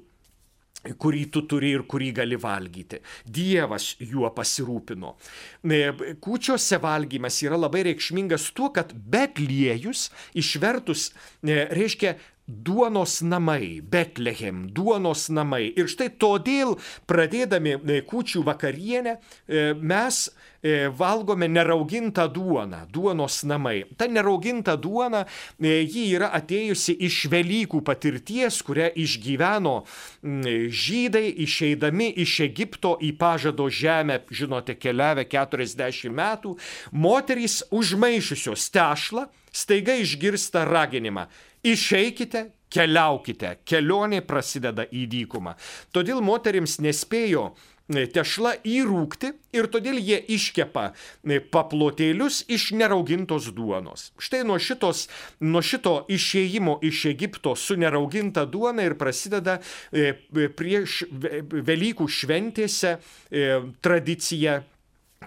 kurį 0.82 1.26
tu 1.30 1.44
turi 1.46 1.72
ir 1.76 1.84
kurį 1.86 2.10
gali 2.16 2.38
valgyti. 2.40 2.98
Dievas 3.22 3.92
juo 4.02 4.30
pasirūpino. 4.34 5.14
E, 5.62 5.80
kūčiose 6.22 6.78
valgymas 6.82 7.38
yra 7.46 7.58
labai 7.60 7.84
reikšmingas 7.90 8.48
tuo, 8.56 8.72
kad 8.74 8.90
Betliejus 8.94 10.08
išvertus 10.38 11.10
reiškia 11.42 12.16
duonos 12.46 13.20
namai, 13.22 13.80
Betlehem, 13.80 14.66
duonos 14.66 15.28
namai. 15.30 15.70
Ir 15.78 15.86
štai 15.90 16.10
todėl, 16.18 16.74
pradėdami 17.06 17.76
e, 17.78 18.00
kučių 18.06 18.42
vakarienę, 18.46 19.14
e, 19.16 19.62
mes 19.78 20.24
e, 20.26 20.88
valgome 20.90 21.46
neraugintą 21.48 22.26
duoną, 22.34 22.82
duonos 22.90 23.42
namai. 23.46 23.84
Ta 23.96 24.08
nerauginta 24.10 24.74
duona, 24.76 25.24
ji 25.62 26.08
yra 26.16 26.32
atėjusi 26.34 26.96
iš 27.06 27.20
Velykų 27.32 27.82
patirties, 27.86 28.58
kurią 28.66 28.90
išgyveno 28.98 29.76
žydai 30.22 31.28
išeidami 31.46 32.10
iš 32.24 32.40
Egipto 32.48 32.96
į 33.00 33.14
pažado 33.18 33.68
žemę, 33.70 34.20
žinote, 34.34 34.74
keliavę 34.74 35.24
40 35.30 36.10
metų, 36.10 36.56
moterys 36.92 37.62
užmaišusios 37.70 38.66
tešlą, 38.74 39.28
staiga 39.52 39.94
išgirsta 40.00 40.66
raginimą 40.66 41.28
Išeikite, 41.62 42.48
keliaukite, 42.72 43.58
kelionė 43.68 44.22
prasideda 44.26 44.88
į 44.90 45.06
dykumą. 45.12 45.54
Todėl 45.94 46.18
moterims 46.24 46.80
nespėjo 46.82 47.44
e, 47.52 48.08
tešla 48.10 48.56
įrūkti 48.66 49.30
ir 49.54 49.68
todėl 49.70 50.00
jie 50.02 50.18
iškepa 50.34 50.88
e, 50.90 51.38
paplotėlius 51.54 52.40
iš 52.50 52.72
neraugintos 52.80 53.46
duonos. 53.54 54.08
Štai 54.18 54.42
nuo, 54.48 54.58
šitos, 54.58 55.04
nuo 55.38 55.62
šito 55.62 56.00
išėjimo 56.10 56.80
iš 56.82 57.04
Egipto 57.12 57.54
su 57.54 57.78
nerauginta 57.78 58.42
duona 58.42 58.88
ir 58.88 58.98
prasideda 58.98 59.60
e, 59.92 60.16
prieš 60.58 61.04
Velykų 61.12 62.10
šventėse 62.10 62.96
tradicija 63.84 64.62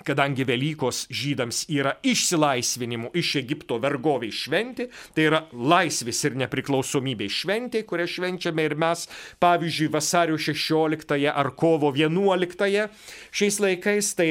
kadangi 0.06 0.46
Velykos 0.48 1.06
žydams 1.14 1.64
yra 1.72 1.96
išsilaisvinimų 2.06 3.14
iš 3.18 3.36
Egipto 3.42 3.80
vergoviai 3.84 4.34
šventė, 4.34 4.90
tai 5.16 5.30
yra 5.30 5.42
laisvės 5.54 6.24
ir 6.28 6.38
nepriklausomybės 6.44 7.42
šventė, 7.44 7.86
kurią 7.88 8.08
švenčiame 8.18 8.68
ir 8.68 8.78
mes, 8.80 9.08
pavyzdžiui, 9.44 9.92
vasario 9.94 10.40
16 10.42 11.30
ar 11.32 11.52
kovo 11.56 11.94
11 11.96 12.90
šiais 13.32 13.60
laikais, 13.64 14.14
tai 14.18 14.30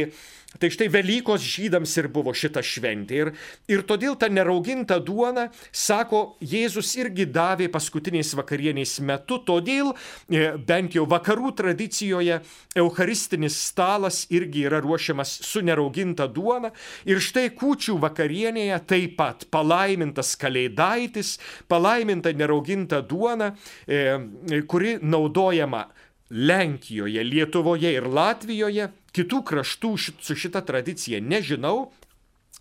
Tai 0.61 0.71
štai 0.71 0.87
Velykos 0.93 1.43
žydams 1.43 1.93
ir 1.99 2.09
buvo 2.15 2.33
šita 2.37 2.63
šventė. 2.63 3.17
Ir, 3.19 3.31
ir 3.71 3.83
todėl 3.87 4.15
ta 4.19 4.29
nerauginta 4.31 5.01
duona, 5.03 5.49
sako, 5.75 6.37
Jėzus 6.45 6.93
irgi 7.01 7.27
davė 7.31 7.67
paskutiniais 7.73 8.31
vakarieniais 8.39 8.95
metu, 9.05 9.41
todėl 9.43 9.93
e, 9.95 10.53
bent 10.67 10.95
jau 10.95 11.07
vakarų 11.11 11.55
tradicijoje 11.59 12.39
eucharistinis 12.79 13.59
stalas 13.67 14.25
irgi 14.35 14.67
yra 14.69 14.81
ruošiamas 14.85 15.35
su 15.47 15.65
nerauginta 15.65 16.29
duona. 16.31 16.71
Ir 17.09 17.23
štai 17.25 17.49
kučių 17.59 17.99
vakarienėje 18.05 18.79
taip 18.91 19.19
pat 19.19 19.47
palaimintas 19.55 20.35
kalėdaitis, 20.39 21.37
palaiminta 21.71 22.33
nerauginta 22.35 23.03
duona, 23.03 23.53
e, 23.87 24.63
kuri 24.71 24.99
naudojama 25.03 25.89
Lenkijoje, 26.35 27.25
Lietuvoje 27.25 27.95
ir 27.95 28.09
Latvijoje, 28.11 28.91
kitų 29.15 29.45
kraštų 29.47 29.93
su 30.03 30.35
šita 30.35 30.65
tradicija 30.67 31.23
nežinau, 31.23 31.93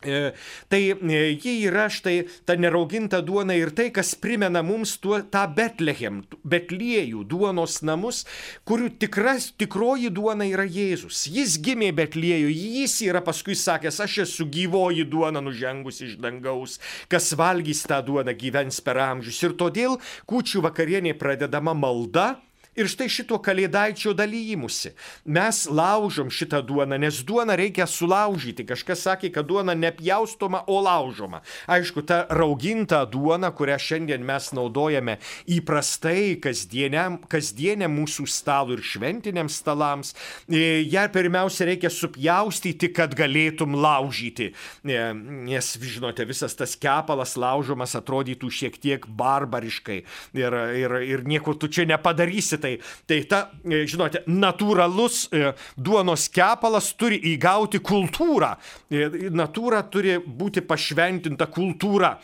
E, 0.03 0.33
tai 0.67 0.91
e, 0.91 1.39
ji 1.39 1.53
yra 1.67 1.87
štai 1.91 2.27
ta 2.45 2.55
nerauginta 2.59 3.21
duona 3.23 3.55
ir 3.55 3.71
tai, 3.75 3.87
kas 3.95 4.13
primena 4.19 4.63
mums 4.65 4.97
tuo, 4.99 5.21
tą 5.31 5.45
Betlehem, 5.55 6.21
Betliejų 6.43 7.23
duonos 7.29 7.79
namus, 7.87 8.23
kurių 8.67 8.91
tikras, 8.99 9.51
tikroji 9.55 10.11
duona 10.13 10.47
yra 10.49 10.67
Jėzus. 10.67 11.23
Jis 11.31 11.55
gimė 11.63 11.93
Betliejų, 11.95 12.51
jis 12.51 12.99
yra 13.07 13.23
paskui 13.23 13.55
sakęs, 13.55 14.01
aš 14.03 14.17
esu 14.27 14.47
gyvoji 14.51 15.07
duona 15.07 15.43
nužengus 15.43 16.03
iš 16.03 16.17
dangaus, 16.19 16.79
kas 17.07 17.31
valgys 17.39 17.85
tą 17.87 18.01
duoną 18.03 18.35
gyvens 18.35 18.83
per 18.83 18.99
amžius. 19.07 19.39
Ir 19.45 19.55
todėl 19.59 19.99
kučių 20.27 20.65
vakarienė 20.67 21.15
pradedama 21.19 21.75
malda 21.77 22.33
Ir 22.73 22.87
štai 22.89 23.05
šituo 23.11 23.37
kalėdaičio 23.43 24.15
dalymusi. 24.17 24.95
Mes 25.29 25.59
laužom 25.69 26.31
šitą 26.33 26.63
duoną, 26.65 26.97
nes 26.97 27.19
duoną 27.21 27.53
reikia 27.59 27.85
sulaužyti. 27.85 28.65
Kažkas 28.65 29.03
sakė, 29.05 29.29
kad 29.35 29.45
duona 29.45 29.75
nepjaustoma, 29.77 30.63
o 30.65 30.79
laužoma. 30.81 31.43
Aišku, 31.69 32.01
ta 32.01 32.23
rauginta 32.33 33.03
duona, 33.05 33.51
kurią 33.53 33.77
šiandien 33.77 34.25
mes 34.25 34.49
naudojame 34.57 35.19
įprastai 35.53 36.39
kasdieniam, 36.41 37.19
kasdieniam 37.29 37.93
mūsų 37.93 38.25
stalui 38.31 38.79
ir 38.79 38.81
šventiniams 38.89 39.59
stalams, 39.61 40.15
e, 40.49 40.81
ją 40.89 41.05
pirmiausia 41.13 41.69
reikia 41.69 41.93
supjaustyti, 41.93 42.89
kad 42.95 43.13
galėtum 43.13 43.77
laužyti. 43.77 44.49
E, 44.81 44.99
nes, 45.45 45.71
žinote, 45.77 46.25
visas 46.25 46.57
tas 46.57 46.73
kepalas 46.73 47.37
laužomas 47.37 47.93
atrodytų 48.01 48.49
šiek 48.49 48.81
tiek 48.81 49.05
barbariškai 49.05 50.01
ir, 50.41 50.59
ir, 50.81 50.99
ir 51.05 51.25
nieko 51.29 51.53
tu 51.53 51.69
čia 51.69 51.85
nepadarysi 51.85 52.62
tai, 52.63 52.73
tai 53.09 53.19
ta, 53.29 53.41
e, 53.67 53.83
žinote, 53.89 54.23
natūralus 54.31 55.25
e, 55.29 55.51
duonos 55.75 56.29
kepalas 56.33 56.91
turi 56.99 57.19
įgauti 57.33 57.81
kultūrą. 57.83 58.53
E, 58.87 59.07
natūra 59.33 59.83
turi 59.91 60.17
būti 60.23 60.63
pašventinta 60.65 61.49
kultūra 61.53 62.15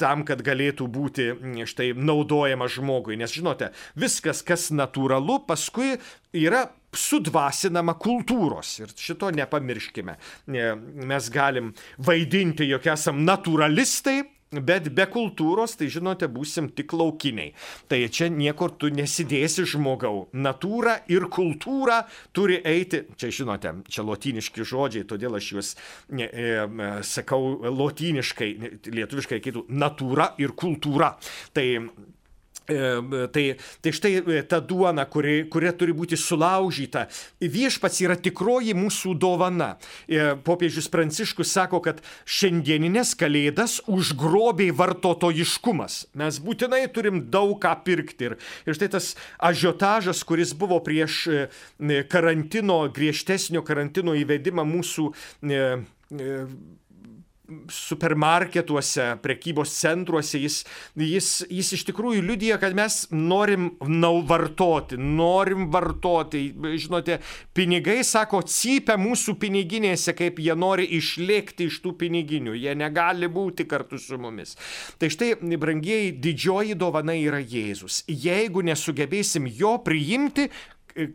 tam, 0.00 0.24
kad 0.26 0.42
galėtų 0.44 0.86
būti 0.90 1.26
štai 1.68 1.92
naudojama 1.96 2.68
žmogui. 2.70 3.16
Nes, 3.20 3.32
žinote, 3.34 3.70
viskas, 3.98 4.42
kas 4.46 4.68
natūralu, 4.74 5.40
paskui 5.48 5.96
yra 6.36 6.66
sudvasinama 6.92 7.94
kultūros 8.00 8.74
ir 8.82 8.92
šito 8.98 9.30
nepamirškime. 9.32 10.16
Mes 11.08 11.30
galim 11.32 11.72
vaidinti, 12.04 12.68
jog 12.68 12.86
esam 12.92 13.22
naturalistai, 13.26 14.20
Bet 14.52 14.90
be 14.92 15.06
kultūros, 15.08 15.76
tai 15.80 15.88
žinote, 15.92 16.28
būsim 16.28 16.68
tik 16.76 16.92
laukiniai. 16.92 17.54
Tai 17.88 18.00
čia 18.12 18.28
niekur 18.32 18.74
tu 18.76 18.90
nesidėsi 18.92 19.64
žmogau. 19.72 20.26
Natūra 20.36 20.98
ir 21.12 21.28
kultūra 21.32 22.02
turi 22.36 22.60
eiti, 22.60 23.04
čia 23.16 23.32
žinote, 23.32 23.74
čia 23.88 24.04
lotiniški 24.04 24.66
žodžiai, 24.68 25.08
todėl 25.08 25.38
aš 25.40 25.52
juos 25.54 25.74
ne, 26.12 26.28
e, 26.28 26.90
sakau 27.06 27.54
lotiniškai, 27.64 28.50
lietuviškai 28.92 29.40
kitų, 29.44 29.66
natūra 29.72 30.34
ir 30.42 30.52
kultūra. 30.58 31.14
Tai 31.56 31.66
E, 31.66 32.21
tai, 32.66 33.44
tai 33.82 33.92
štai 33.94 34.12
e, 34.20 34.42
ta 34.48 34.60
duona, 34.60 35.04
kuri, 35.10 35.42
kuria 35.52 35.72
turi 35.76 35.94
būti 35.96 36.18
sulaužyta, 36.18 37.06
viešpats 37.40 38.02
yra 38.04 38.16
tikroji 38.20 38.74
mūsų 38.78 39.14
dovana. 39.20 39.72
E, 40.06 40.32
popiežius 40.46 40.90
Pranciškus 40.92 41.52
sako, 41.52 41.82
kad 41.84 42.02
šiandieninės 42.24 43.14
kalėdas 43.18 43.80
užgrobė 43.90 44.70
vartotojiškumas. 44.78 46.02
Mes 46.18 46.40
būtinai 46.42 46.84
turim 46.94 47.24
daug 47.32 47.56
ką 47.62 47.74
pirkti. 47.86 48.30
Ir, 48.30 48.38
ir 48.66 48.78
štai 48.78 48.90
tas 48.96 49.12
ažiotažas, 49.42 50.22
kuris 50.26 50.54
buvo 50.58 50.78
prieš 50.84 51.24
karantino, 52.12 52.84
griežtesnio 52.94 53.64
karantino 53.66 54.14
įvedimą 54.18 54.64
mūsų 54.68 55.10
supermarketuose, 57.72 59.16
prekybos 59.22 59.72
centruose, 59.74 60.38
jis, 60.40 60.60
jis, 60.96 61.28
jis 61.50 61.72
iš 61.76 61.84
tikrųjų 61.88 62.22
liudija, 62.24 62.58
kad 62.62 62.76
mes 62.76 63.02
norim 63.10 63.72
nau 63.82 64.20
vartoti, 64.26 64.96
norim 64.96 65.66
vartoti. 65.72 66.44
Žinote, 66.82 67.18
pinigai, 67.56 67.98
sako, 68.06 68.44
cypia 68.46 68.96
mūsų 69.00 69.34
piniginėse, 69.42 70.14
kaip 70.18 70.38
jie 70.42 70.54
nori 70.58 70.86
išlėkti 70.98 71.66
iš 71.70 71.80
tų 71.84 71.96
piniginių, 72.04 72.54
jie 72.58 72.76
negali 72.78 73.30
būti 73.32 73.66
kartu 73.68 73.98
su 74.00 74.20
mumis. 74.22 74.54
Tai 75.02 75.10
štai, 75.12 75.34
brangieji, 75.62 76.14
didžioji 76.22 76.78
dovana 76.78 77.16
yra 77.18 77.42
Jėzus. 77.42 78.04
Jeigu 78.06 78.62
nesugebėsim 78.66 79.50
jo 79.50 79.76
priimti, 79.84 80.48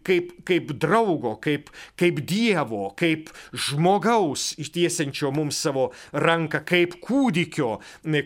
kaip, 0.04 0.34
kaip 0.48 0.74
draugo, 0.80 1.36
kaip, 1.42 1.72
kaip 2.00 2.22
Dievo, 2.28 2.92
kaip 2.98 3.32
žmogaus 3.54 4.54
ištiesiančio 4.62 5.32
mums 5.36 5.60
savo 5.62 5.90
ranką, 6.14 6.64
kaip 6.68 6.98
kūdikio, 7.04 7.78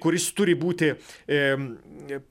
kuris 0.02 0.30
turi 0.38 0.56
būti 0.60 0.94
e, 0.94 1.42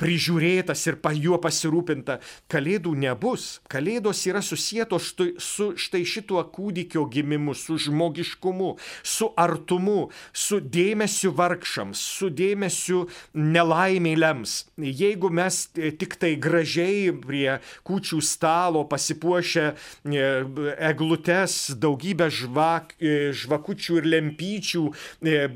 prižiūrėtas 0.01 0.87
ir 0.89 0.99
juo 1.21 1.39
pasirūpinta. 1.43 2.19
Kalėdų 2.51 2.95
nebus. 2.99 3.61
Kalėdos 3.71 4.23
yra 4.27 4.43
susijętos 4.43 5.11
štai, 5.13 5.29
su 5.39 5.71
štai 5.77 6.03
šituo 6.05 6.43
kūdikio 6.53 7.07
gimimu, 7.11 7.55
su 7.55 7.79
žmogiškumu, 7.79 8.77
su 9.03 9.31
artumu, 9.37 10.11
su 10.33 10.61
dėmesiu 10.61 11.33
vargšams, 11.37 11.99
su 11.99 12.31
dėmesiu 12.31 13.07
nelaimėliams. 13.35 14.57
Jeigu 14.77 15.31
mes 15.31 15.63
tik 15.75 16.17
tai 16.21 16.35
gražiai 16.37 17.11
prie 17.15 17.59
kūčių 17.87 18.21
stalo 18.25 18.85
pasirinkime, 18.89 19.10
pasipuošę 19.11 19.73
e, 20.05 20.45
eglutes, 20.79 21.75
daugybę 21.79 22.31
žvak, 22.31 22.95
e, 23.01 23.33
žvakučių 23.35 23.99
ir 23.99 24.07
lempyčių, 24.07 24.83
e, 25.23 25.49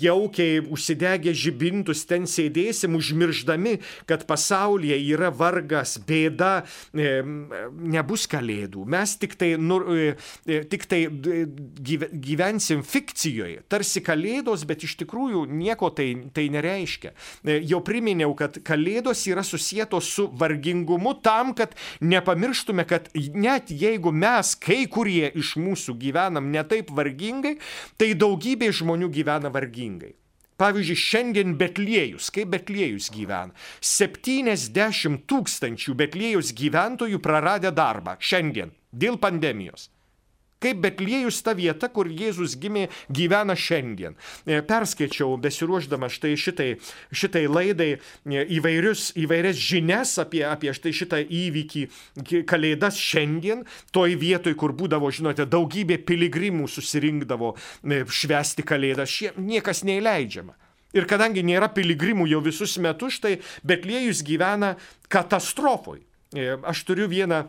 jaukiai 0.00 0.60
užsidegę 0.60 1.34
žibintus 1.34 2.06
ten 2.06 2.26
sėdėsim, 2.26 2.96
užmirždami, 2.96 3.78
kad 4.06 4.26
pasaulyje 4.26 4.98
yra 5.14 5.30
vargas, 5.30 5.98
bėda, 5.98 6.64
nebus 6.92 8.26
kalėdų. 8.26 8.84
Mes 8.86 9.16
tik 9.20 9.36
tai, 9.38 9.56
nu, 9.58 9.78
tik 10.44 10.86
tai 10.88 11.06
gyvensim 11.06 12.82
fikcijoje, 12.82 13.62
tarsi 13.68 14.02
kalėdos, 14.04 14.64
bet 14.66 14.84
iš 14.86 14.96
tikrųjų 15.02 15.44
nieko 15.50 15.90
tai, 15.94 16.08
tai 16.34 16.48
nereiškia. 16.52 17.12
Jau 17.66 17.82
priminiau, 17.84 18.34
kad 18.38 18.58
kalėdos 18.66 19.26
yra 19.30 19.44
susijęs 19.46 19.74
su 20.06 20.26
vargingumu 20.32 21.14
tam, 21.22 21.52
kad 21.54 21.74
nepamirštume, 22.00 22.86
kad 22.88 22.95
kad 22.96 23.10
net 23.36 23.70
jeigu 23.70 24.12
mes, 24.12 24.54
kai 24.56 24.86
kurie 24.88 25.28
iš 25.36 25.56
mūsų 25.60 25.96
gyvenam 26.00 26.48
netaip 26.52 26.92
vargingai, 26.96 27.58
tai 28.00 28.14
daugybė 28.16 28.72
žmonių 28.72 29.10
gyvena 29.12 29.52
vargingai. 29.52 30.14
Pavyzdžiui, 30.56 30.96
šiandien 30.96 31.52
Betliejus, 31.60 32.30
kaip 32.32 32.48
Betliejus 32.54 33.10
gyvena. 33.12 33.52
70 33.84 35.26
tūkstančių 35.28 35.96
Betliejus 36.00 36.54
gyventojų 36.56 37.20
praradė 37.20 37.74
darbą 37.76 38.16
šiandien 38.16 38.72
dėl 38.88 39.20
pandemijos. 39.20 39.90
Kaip 40.62 40.80
Betliejus 40.80 41.42
ta 41.44 41.52
vieta, 41.52 41.90
kur 41.92 42.08
Jėzus 42.08 42.54
gimė, 42.56 42.86
gyvena 43.12 43.52
šiandien. 43.58 44.14
E, 44.48 44.62
perskaičiau, 44.64 45.34
besiruoždama 45.40 46.08
štai 46.12 46.32
šitai, 46.40 46.68
šitai 47.12 47.44
laidai 47.50 47.90
e, 47.92 48.44
įvairius, 48.56 49.10
įvairias 49.20 49.60
žinias 49.60 50.14
apie, 50.22 50.40
apie 50.48 50.72
štai 50.76 50.94
šitą 50.96 51.20
įvykį 51.20 51.82
Kalėdas 52.48 52.96
šiandien, 52.96 53.66
toj 53.92 54.16
vietoj, 54.20 54.56
kur 54.56 54.72
būdavo, 54.76 55.10
žinote, 55.12 55.44
daugybė 55.44 56.00
piligrimų 56.08 56.70
susirinkdavo 56.72 57.52
e, 57.52 58.00
švesti 58.08 58.64
Kalėdas, 58.64 59.12
šie, 59.12 59.34
niekas 59.36 59.84
neįleidžiama. 59.84 60.56
Ir 60.96 61.04
kadangi 61.10 61.44
nėra 61.44 61.68
piligrimų 61.76 62.30
jau 62.32 62.40
visus 62.40 62.78
metus, 62.80 63.18
štai 63.20 63.36
Betliejus 63.66 64.24
gyvena 64.24 64.78
katastrofoj. 65.12 66.00
Aš 66.64 66.82
turiu 66.88 67.06
vieną 67.10 67.44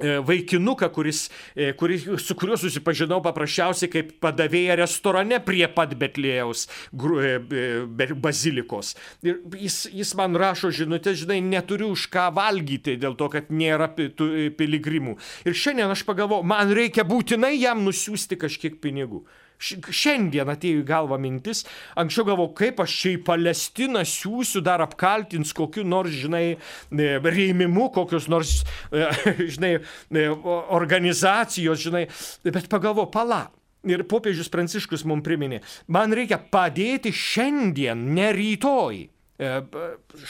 vaikinuką, 0.00 0.88
kuris, 0.92 1.30
e, 1.56 1.72
kuris, 1.72 2.06
su 2.18 2.36
kuriuo 2.38 2.56
susipažinau 2.56 3.20
paprasčiausiai 3.24 3.90
kaip 3.92 4.14
padavėja 4.22 4.76
restorane 4.80 5.40
prie 5.44 5.66
pat 5.68 5.92
Betlėjaus 5.98 6.66
e, 6.92 8.08
bazilikos. 8.14 8.94
Ir 9.26 9.42
jis, 9.60 9.84
jis 9.92 10.14
man 10.18 10.36
rašo 10.38 10.72
žinutę, 10.72 11.14
žinai, 11.18 11.40
neturiu 11.44 11.92
už 11.92 12.08
ką 12.12 12.30
valgyti 12.34 12.96
dėl 13.00 13.16
to, 13.20 13.28
kad 13.32 13.52
nėra 13.52 13.90
piligrimų. 13.92 15.18
Ir 15.44 15.56
šiandien 15.56 15.92
aš 15.92 16.06
pagalvoju, 16.08 16.46
man 16.48 16.72
reikia 16.72 17.04
būtinai 17.08 17.54
jam 17.58 17.84
nusiųsti 17.84 18.40
kažkiek 18.40 18.80
pinigų. 18.82 19.24
Šiandien 19.62 20.50
atėjo 20.50 20.82
į 20.82 20.86
galvą 20.86 21.18
mintis, 21.22 21.62
anksčiau 21.98 22.26
galvojau, 22.26 22.52
kaip 22.58 22.82
aš 22.82 22.96
čia 22.98 23.14
į 23.14 23.22
Palestiną 23.26 24.02
siūsiu, 24.08 24.62
dar 24.64 24.82
apkaltins 24.82 25.54
kokiu 25.56 25.84
nors, 25.86 26.14
žinai, 26.24 26.44
e, 26.56 27.08
rėmimu, 27.22 27.88
kokius 27.94 28.28
nors, 28.32 28.58
e, 28.90 29.06
žinai, 29.54 29.76
e, 29.78 30.26
organizacijos, 30.74 31.82
žinai, 31.86 32.06
bet 32.48 32.70
pagalvojau, 32.72 33.10
pala. 33.14 33.44
Ir 33.82 34.04
popiežius 34.06 34.50
Pranciškus 34.50 35.02
mums 35.10 35.24
priminė, 35.26 35.58
man 35.90 36.12
reikia 36.14 36.38
padėti 36.38 37.10
šiandien, 37.10 38.04
ne 38.14 38.28
rytoj. 38.36 39.00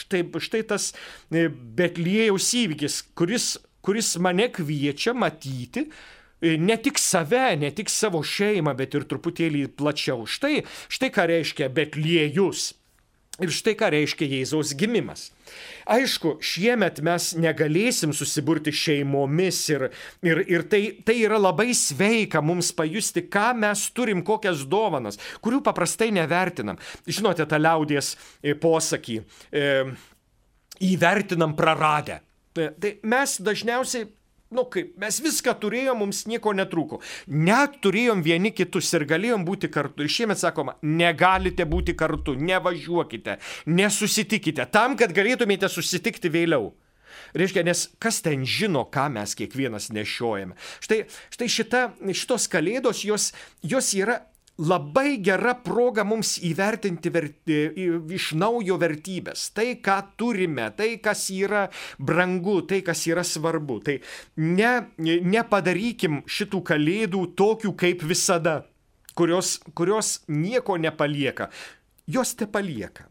Štai, 0.01 0.23
štai 0.41 0.63
tas 0.65 0.87
Betlėjaus 1.29 2.47
įvykis, 2.57 2.95
kuris, 3.13 3.51
kuris 3.85 4.09
mane 4.17 4.47
kviečia 4.55 5.13
matyti, 5.13 5.85
ne 6.43 6.77
tik 6.77 6.99
save, 6.99 7.55
ne 7.59 7.71
tik 7.75 7.91
savo 7.91 8.23
šeimą, 8.25 8.75
bet 8.77 8.95
ir 8.97 9.07
truputėlį 9.09 9.67
plačiau. 9.79 10.27
Štai, 10.29 10.63
štai 10.91 11.11
ką 11.13 11.27
reiškia 11.31 11.71
Betliejus. 11.73 12.73
Ir 13.41 13.49
štai 13.49 13.73
ką 13.73 13.87
reiškia 13.89 14.27
Jėzaus 14.29 14.75
gimimas. 14.77 15.31
Aišku, 15.89 16.35
šiemet 16.37 16.99
mes 17.01 17.31
negalėsim 17.33 18.11
susiburti 18.13 18.69
šeimomis 18.69 19.61
ir, 19.73 19.87
ir, 20.21 20.43
ir 20.45 20.65
tai, 20.69 20.81
tai 21.01 21.15
yra 21.23 21.39
labai 21.41 21.71
sveika 21.73 22.43
mums 22.45 22.69
pajusti, 22.77 23.25
ką 23.33 23.47
mes 23.57 23.87
turim, 23.97 24.21
kokias 24.21 24.61
dovanas, 24.69 25.17
kurių 25.41 25.63
paprastai 25.65 26.11
nevertinam. 26.13 26.77
Žinote 27.09 27.49
tą 27.49 27.57
liaudės 27.57 28.13
e, 28.13 28.53
posakį, 28.53 29.17
e, 29.49 29.65
įvertinam 30.93 31.57
praradę. 31.57 32.21
Tai, 32.53 32.69
tai 32.77 32.99
mes 33.01 33.39
dažniausiai 33.41 34.11
nu 34.53 34.65
kaip, 34.71 34.93
mes 35.01 35.19
viską 35.23 35.55
turėjom, 35.61 35.99
mums 36.03 36.23
nieko 36.29 36.53
netrūko. 36.55 37.01
Net 37.27 37.79
turėjom 37.83 38.23
vieni 38.25 38.53
kitus 38.55 38.91
ir 38.93 39.07
galėjom 39.09 39.45
būti 39.47 39.69
kartu. 39.73 40.05
Ir 40.05 40.13
šiemet 40.13 40.41
sakoma, 40.41 40.77
negalite 40.81 41.65
būti 41.69 41.97
kartu, 41.97 42.37
nevažiuokite, 42.39 43.39
nesusitikite, 43.65 44.67
tam, 44.73 44.97
kad 44.99 45.15
galėtumėte 45.15 45.69
susitikti 45.71 46.31
vėliau. 46.33 46.71
Reiškia, 47.37 47.63
nes 47.65 47.87
kas 48.01 48.21
ten 48.25 48.45
žino, 48.45 48.83
ką 48.93 49.07
mes 49.13 49.33
kiekvienas 49.37 49.89
nešiojame. 49.93 50.57
Štai, 50.83 51.03
štai 51.33 51.49
šita, 51.49 51.81
šitos 52.13 52.47
kalėdos, 52.51 53.03
jos, 53.05 53.31
jos 53.65 53.93
yra 53.97 54.19
labai 54.61 55.17
gera 55.23 55.55
proga 55.57 56.03
mums 56.05 56.35
įvertinti 56.45 57.11
verti, 57.13 57.59
iš 58.13 58.33
naujo 58.37 58.77
vertybės. 58.81 59.47
Tai, 59.55 59.69
ką 59.81 59.97
turime, 60.19 60.69
tai, 60.77 60.97
kas 61.03 61.27
yra 61.33 61.67
brangu, 61.97 62.61
tai, 62.69 62.83
kas 62.85 63.05
yra 63.09 63.23
svarbu. 63.25 63.79
Tai 63.85 63.97
ne, 64.37 64.73
nepadarykim 64.99 66.21
šitų 66.27 66.61
kalėdų 66.69 67.25
tokių 67.39 67.73
kaip 67.79 68.05
visada, 68.05 68.61
kurios, 69.17 69.57
kurios 69.73 70.19
nieko 70.27 70.77
nepalieka. 70.77 71.49
Jos 72.05 72.35
te 72.35 72.45
palieka. 72.45 73.07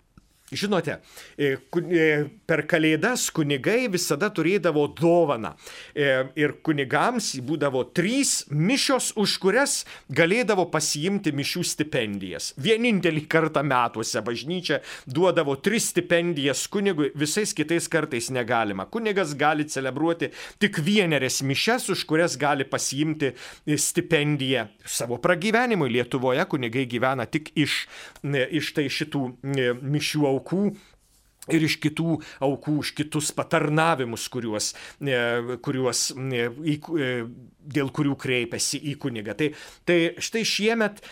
Žinote, 0.53 0.99
e, 1.41 1.55
e, 1.57 2.07
per 2.45 2.67
kalėdas 2.69 3.31
kunigai 3.33 3.87
visada 3.89 4.29
turėdavo 4.29 4.85
dovaną. 4.99 5.55
E, 5.97 6.11
ir 6.37 6.59
kunigams 6.65 7.31
būdavo 7.41 7.87
trys 7.97 8.43
mišios, 8.53 9.15
už 9.17 9.39
kurias 9.41 9.79
galėdavo 10.13 10.67
pasiimti 10.73 11.33
mišių 11.33 11.65
stipendijas. 11.71 12.51
Vienintelį 12.61 13.25
kartą 13.33 13.63
metuose 13.65 14.21
bažnyčia 14.25 14.83
duodavo 15.09 15.57
tris 15.57 15.89
stipendijas 15.95 16.67
kunigui, 16.73 17.09
visais 17.17 17.55
kitais 17.57 17.89
kartais 17.89 18.29
negalima. 18.29 18.85
Kunigas 18.93 19.33
gali 19.39 19.65
celebruoti 19.65 20.29
tik 20.61 20.83
vienerias 20.85 21.41
mišes, 21.41 21.89
už 21.97 22.05
kurias 22.11 22.37
gali 22.37 22.69
pasiimti 22.69 23.33
stipendiją 23.73 24.67
savo 24.85 25.17
pragyvenimui. 25.23 25.89
Lietuvoje 25.97 26.45
kunigai 26.53 26.85
gyvena 26.91 27.25
tik 27.25 27.55
iš, 27.57 27.87
iš 28.53 28.73
tai 28.77 28.89
šitų 28.93 29.25
mišių 29.81 30.29
aukų 30.29 30.42
aukų 30.43 30.73
ir 31.51 31.65
iš 31.67 31.79
kitų 31.83 32.21
aukų, 32.43 32.77
už 32.85 32.93
kitus 32.95 33.33
patarnavimus, 33.35 34.29
kuriuos, 34.31 34.73
e, 35.03 35.57
kuriuos 35.65 36.05
e, 36.15 36.45
e, 36.47 37.11
dėl 37.75 37.91
kurių 37.95 38.15
kreipiasi 38.21 38.79
į 38.93 38.95
kunigą. 39.03 39.35
Tai, 39.39 39.51
tai 39.89 39.99
štai 40.23 40.45
šiemet 40.47 41.03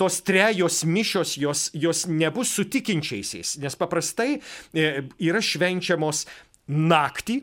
tos 0.00 0.22
trejos 0.24 0.82
mišios 0.88 1.36
jos, 1.40 1.66
jos 1.76 2.06
nebus 2.08 2.54
sutikinčiaisiais, 2.56 3.58
nes 3.60 3.76
paprastai 3.80 4.38
yra 4.72 5.44
švenčiamos 5.44 6.24
naktį, 6.68 7.42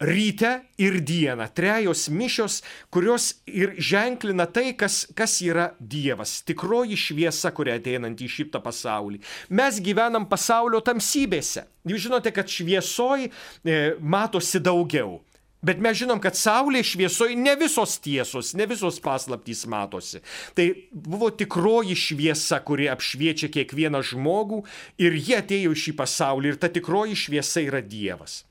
ryte 0.00 0.60
ir 0.78 1.00
dieną. 1.00 1.48
Trejos 1.54 2.08
mišios, 2.08 2.62
kurios 2.90 3.34
ir 3.46 3.74
ženklina 3.78 4.46
tai, 4.46 4.74
kas, 4.76 5.06
kas 5.16 5.38
yra 5.44 5.70
Dievas. 5.80 6.42
Tikroji 6.46 6.98
šviesa, 7.00 7.52
kuri 7.56 7.76
ateinanti 7.76 8.26
į 8.26 8.32
šitą 8.38 8.60
pasaulį. 8.64 9.22
Mes 9.48 9.80
gyvenam 9.80 10.28
pasaulio 10.28 10.82
tamsybėse. 10.84 11.66
Jūs 11.86 12.08
žinote, 12.08 12.32
kad 12.34 12.50
šviesoj 12.50 13.28
e, 13.28 13.80
matosi 14.00 14.60
daugiau. 14.60 15.20
Bet 15.66 15.80
mes 15.82 15.96
žinom, 15.98 16.20
kad 16.22 16.36
Saulė 16.38 16.82
šviesoje 16.84 17.34
ne 17.38 17.56
visos 17.58 17.96
tiesos, 18.04 18.52
ne 18.54 18.66
visos 18.68 19.00
paslaptys 19.02 19.64
matosi. 19.66 20.20
Tai 20.54 20.66
buvo 20.92 21.30
tikroji 21.32 21.96
šviesa, 21.98 22.60
kuri 22.62 22.90
apšviečia 22.92 23.48
kiekvieną 23.54 24.02
žmogų 24.04 24.60
ir 25.02 25.16
jie 25.16 25.40
atėjo 25.40 25.72
į 25.74 25.80
šį 25.86 25.96
pasaulį 25.98 26.52
ir 26.52 26.60
ta 26.60 26.70
tikroji 26.70 27.16
šviesa 27.18 27.64
yra 27.64 27.80
Dievas. 27.82 28.44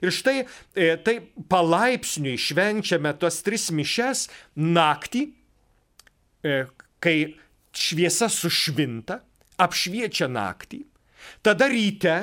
Ir 0.00 0.14
štai 0.14 0.36
e, 0.42 0.94
tai 1.04 1.20
palaipsniui 1.50 2.38
švenčiame 2.40 3.12
tos 3.20 3.42
tris 3.46 3.68
mišes 3.74 4.28
naktį, 4.56 5.26
e, 6.44 6.58
kai 7.00 7.16
šviesa 7.76 8.30
sušvinta, 8.32 9.20
apšviečia 9.60 10.28
naktį. 10.32 10.84
Tada 11.44 11.68
ryte, 11.68 12.16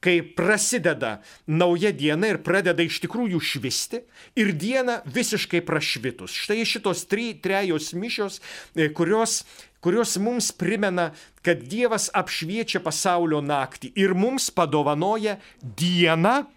kai 0.00 0.20
prasideda 0.22 1.18
nauja 1.50 1.90
diena 1.92 2.30
ir 2.30 2.38
pradeda 2.46 2.84
iš 2.86 3.00
tikrųjų 3.02 3.40
švisti 3.42 4.04
ir 4.38 4.52
diena 4.54 5.00
visiškai 5.10 5.60
prašvitus. 5.66 6.36
Štai 6.46 6.62
šitos 6.68 7.02
tri, 7.10 7.32
trejos 7.42 7.90
mišios, 7.98 8.38
e, 8.74 8.88
kurios 8.94 9.42
kurios 9.80 10.16
mums 10.18 10.50
primena, 10.52 11.12
kad 11.42 11.62
Dievas 11.70 12.08
apšviečia 12.14 12.82
pasaulio 12.82 13.38
naktį 13.44 13.92
ir 13.98 14.14
mums 14.14 14.50
padovanoja 14.50 15.38
dieną, 15.62 16.48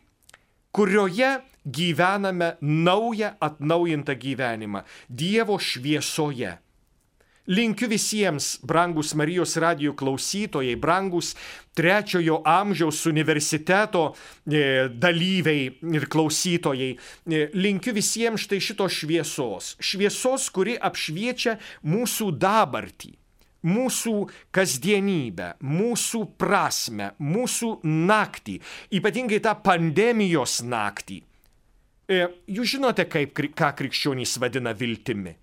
kurioje 0.72 1.40
gyvename 1.66 2.58
naują 2.62 3.30
atnaujintą 3.40 4.16
gyvenimą 4.16 4.82
Dievo 5.10 5.60
šviesoje. 5.60 6.58
Linkiu 7.48 7.88
visiems, 7.90 8.60
brangus 8.64 9.16
Marijos 9.18 9.56
radijų 9.60 9.96
klausytojai, 9.98 10.76
brangus 10.78 11.34
trečiojo 11.76 12.38
amžiaus 12.46 13.02
universiteto 13.10 14.12
e, 14.46 14.88
dalyviai 14.94 15.72
ir 15.98 16.06
klausytojai, 16.06 16.92
e, 16.94 17.42
linkiu 17.58 17.96
visiems 17.98 18.46
štai 18.46 18.62
šitos 18.62 19.00
šviesos. 19.02 19.74
Šviesos, 19.82 20.46
kuri 20.54 20.78
apšviečia 20.78 21.58
mūsų 21.82 22.30
dabartį 22.38 23.18
mūsų 23.68 24.16
kasdienybę, 24.56 25.56
mūsų 25.62 26.24
prasme, 26.42 27.12
mūsų 27.22 27.74
naktį, 27.86 28.58
ypatingai 28.98 29.42
tą 29.44 29.54
pandemijos 29.64 30.62
naktį. 30.66 31.22
E, 32.12 32.26
jūs 32.52 32.76
žinote, 32.76 33.06
kaip, 33.10 33.36
ką 33.36 33.72
krikščionys 33.78 34.38
vadina 34.42 34.74
viltimi. 34.78 35.36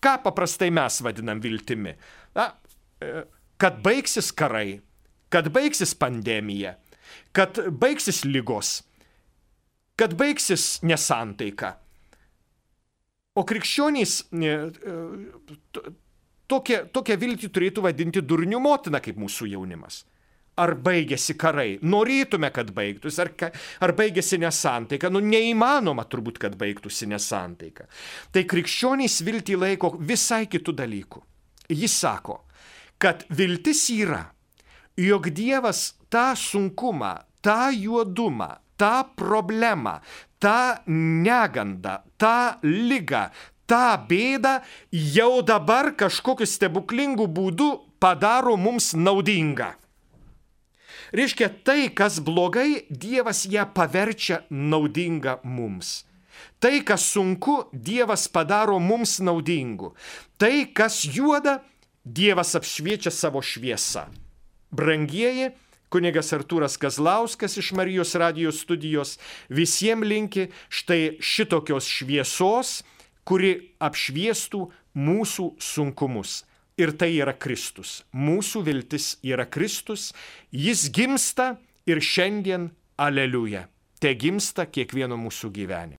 Ką 0.00 0.14
paprastai 0.24 0.70
mes 0.72 1.00
vadinam 1.04 1.40
viltimi? 1.42 1.96
Na, 2.36 2.52
e, 3.00 3.24
kad 3.60 3.80
baigsis 3.84 4.30
karai, 4.32 4.80
kad 5.32 5.50
baigsis 5.52 5.92
pandemija, 5.98 6.76
kad 7.36 7.58
baigsis 7.80 8.22
lygos, 8.24 8.80
kad 9.98 10.14
baigsis 10.16 10.78
nesantaika. 10.86 11.74
O 13.36 13.44
krikščionys 13.46 14.16
e, 14.32 14.54
Tokią, 16.50 16.86
tokią 16.94 17.16
viltį 17.20 17.50
turėtų 17.54 17.84
vadinti 17.84 18.22
durnių 18.22 18.58
motina 18.62 19.00
kaip 19.02 19.18
mūsų 19.20 19.52
jaunimas. 19.52 20.02
Ar 20.60 20.74
baigėsi 20.74 21.36
karai? 21.40 21.78
Norėtume, 21.86 22.50
kad 22.52 22.72
baigtųsi, 22.76 23.20
ar, 23.22 23.30
ar 23.80 23.92
baigėsi 23.96 24.40
nesantaika? 24.42 25.08
Nu, 25.12 25.22
neįmanoma 25.24 26.04
turbūt, 26.10 26.40
kad 26.42 26.56
baigtųsi 26.60 27.08
nesantaika. 27.08 27.86
Tai 28.34 28.42
krikščionys 28.50 29.20
viltį 29.24 29.56
laiko 29.62 29.94
visai 29.96 30.44
kitų 30.50 30.74
dalykų. 30.82 31.22
Jis 31.70 31.94
sako, 32.02 32.40
kad 33.00 33.22
viltis 33.30 33.86
yra, 33.94 34.24
jog 34.98 35.30
Dievas 35.32 35.94
tą 36.12 36.32
sunkumą, 36.36 37.14
tą 37.46 37.70
juodumą, 37.70 38.50
tą 38.76 39.04
problemą, 39.16 40.00
tą 40.42 40.82
negandą, 41.24 42.00
tą 42.18 42.60
lygą, 42.66 43.28
tą 43.70 43.94
bėdą 44.10 44.58
jau 44.90 45.42
dabar 45.46 45.92
kažkokiu 45.94 46.48
stebuklingu 46.48 47.28
būdu 47.30 47.70
padaro 48.02 48.56
mums 48.58 48.92
naudingą. 48.98 49.76
Reiškia, 51.14 51.48
tai, 51.66 51.88
kas 51.90 52.20
blogai, 52.22 52.84
Dievas 52.90 53.42
ją 53.50 53.64
paverčia 53.74 54.44
naudinga 54.50 55.40
mums. 55.42 56.04
Tai, 56.62 56.76
kas 56.86 57.08
sunku, 57.10 57.64
Dievas 57.72 58.28
padaro 58.30 58.78
mums 58.78 59.18
naudingu. 59.18 59.94
Tai, 60.38 60.70
kas 60.74 61.02
juoda, 61.02 61.58
Dievas 62.04 62.54
apšviečia 62.58 63.10
savo 63.10 63.42
šviesą. 63.42 64.06
Brangieji, 64.70 65.50
kunigas 65.90 66.30
Artūras 66.36 66.78
Kazlauskas 66.78 67.58
iš 67.58 67.72
Marijos 67.74 68.14
radijos 68.14 68.62
studijos 68.62 69.16
visiems 69.50 70.06
linki 70.06 70.46
štai 70.70 71.18
šitokios 71.18 71.90
šviesos, 71.90 72.80
kuri 73.30 73.52
apšviestų 73.78 74.64
mūsų 74.98 75.46
sunkumus. 75.62 76.42
Ir 76.80 76.94
tai 76.96 77.12
yra 77.20 77.34
Kristus. 77.36 78.00
Mūsų 78.16 78.64
viltis 78.66 79.12
yra 79.26 79.44
Kristus. 79.46 80.10
Jis 80.50 80.88
gimsta 80.90 81.58
ir 81.86 82.00
šiandien 82.00 82.70
aleliuja. 82.96 83.66
Te 84.00 84.14
gimsta 84.16 84.64
kiekvieno 84.64 85.18
mūsų 85.20 85.50
gyvenime. 85.52 85.98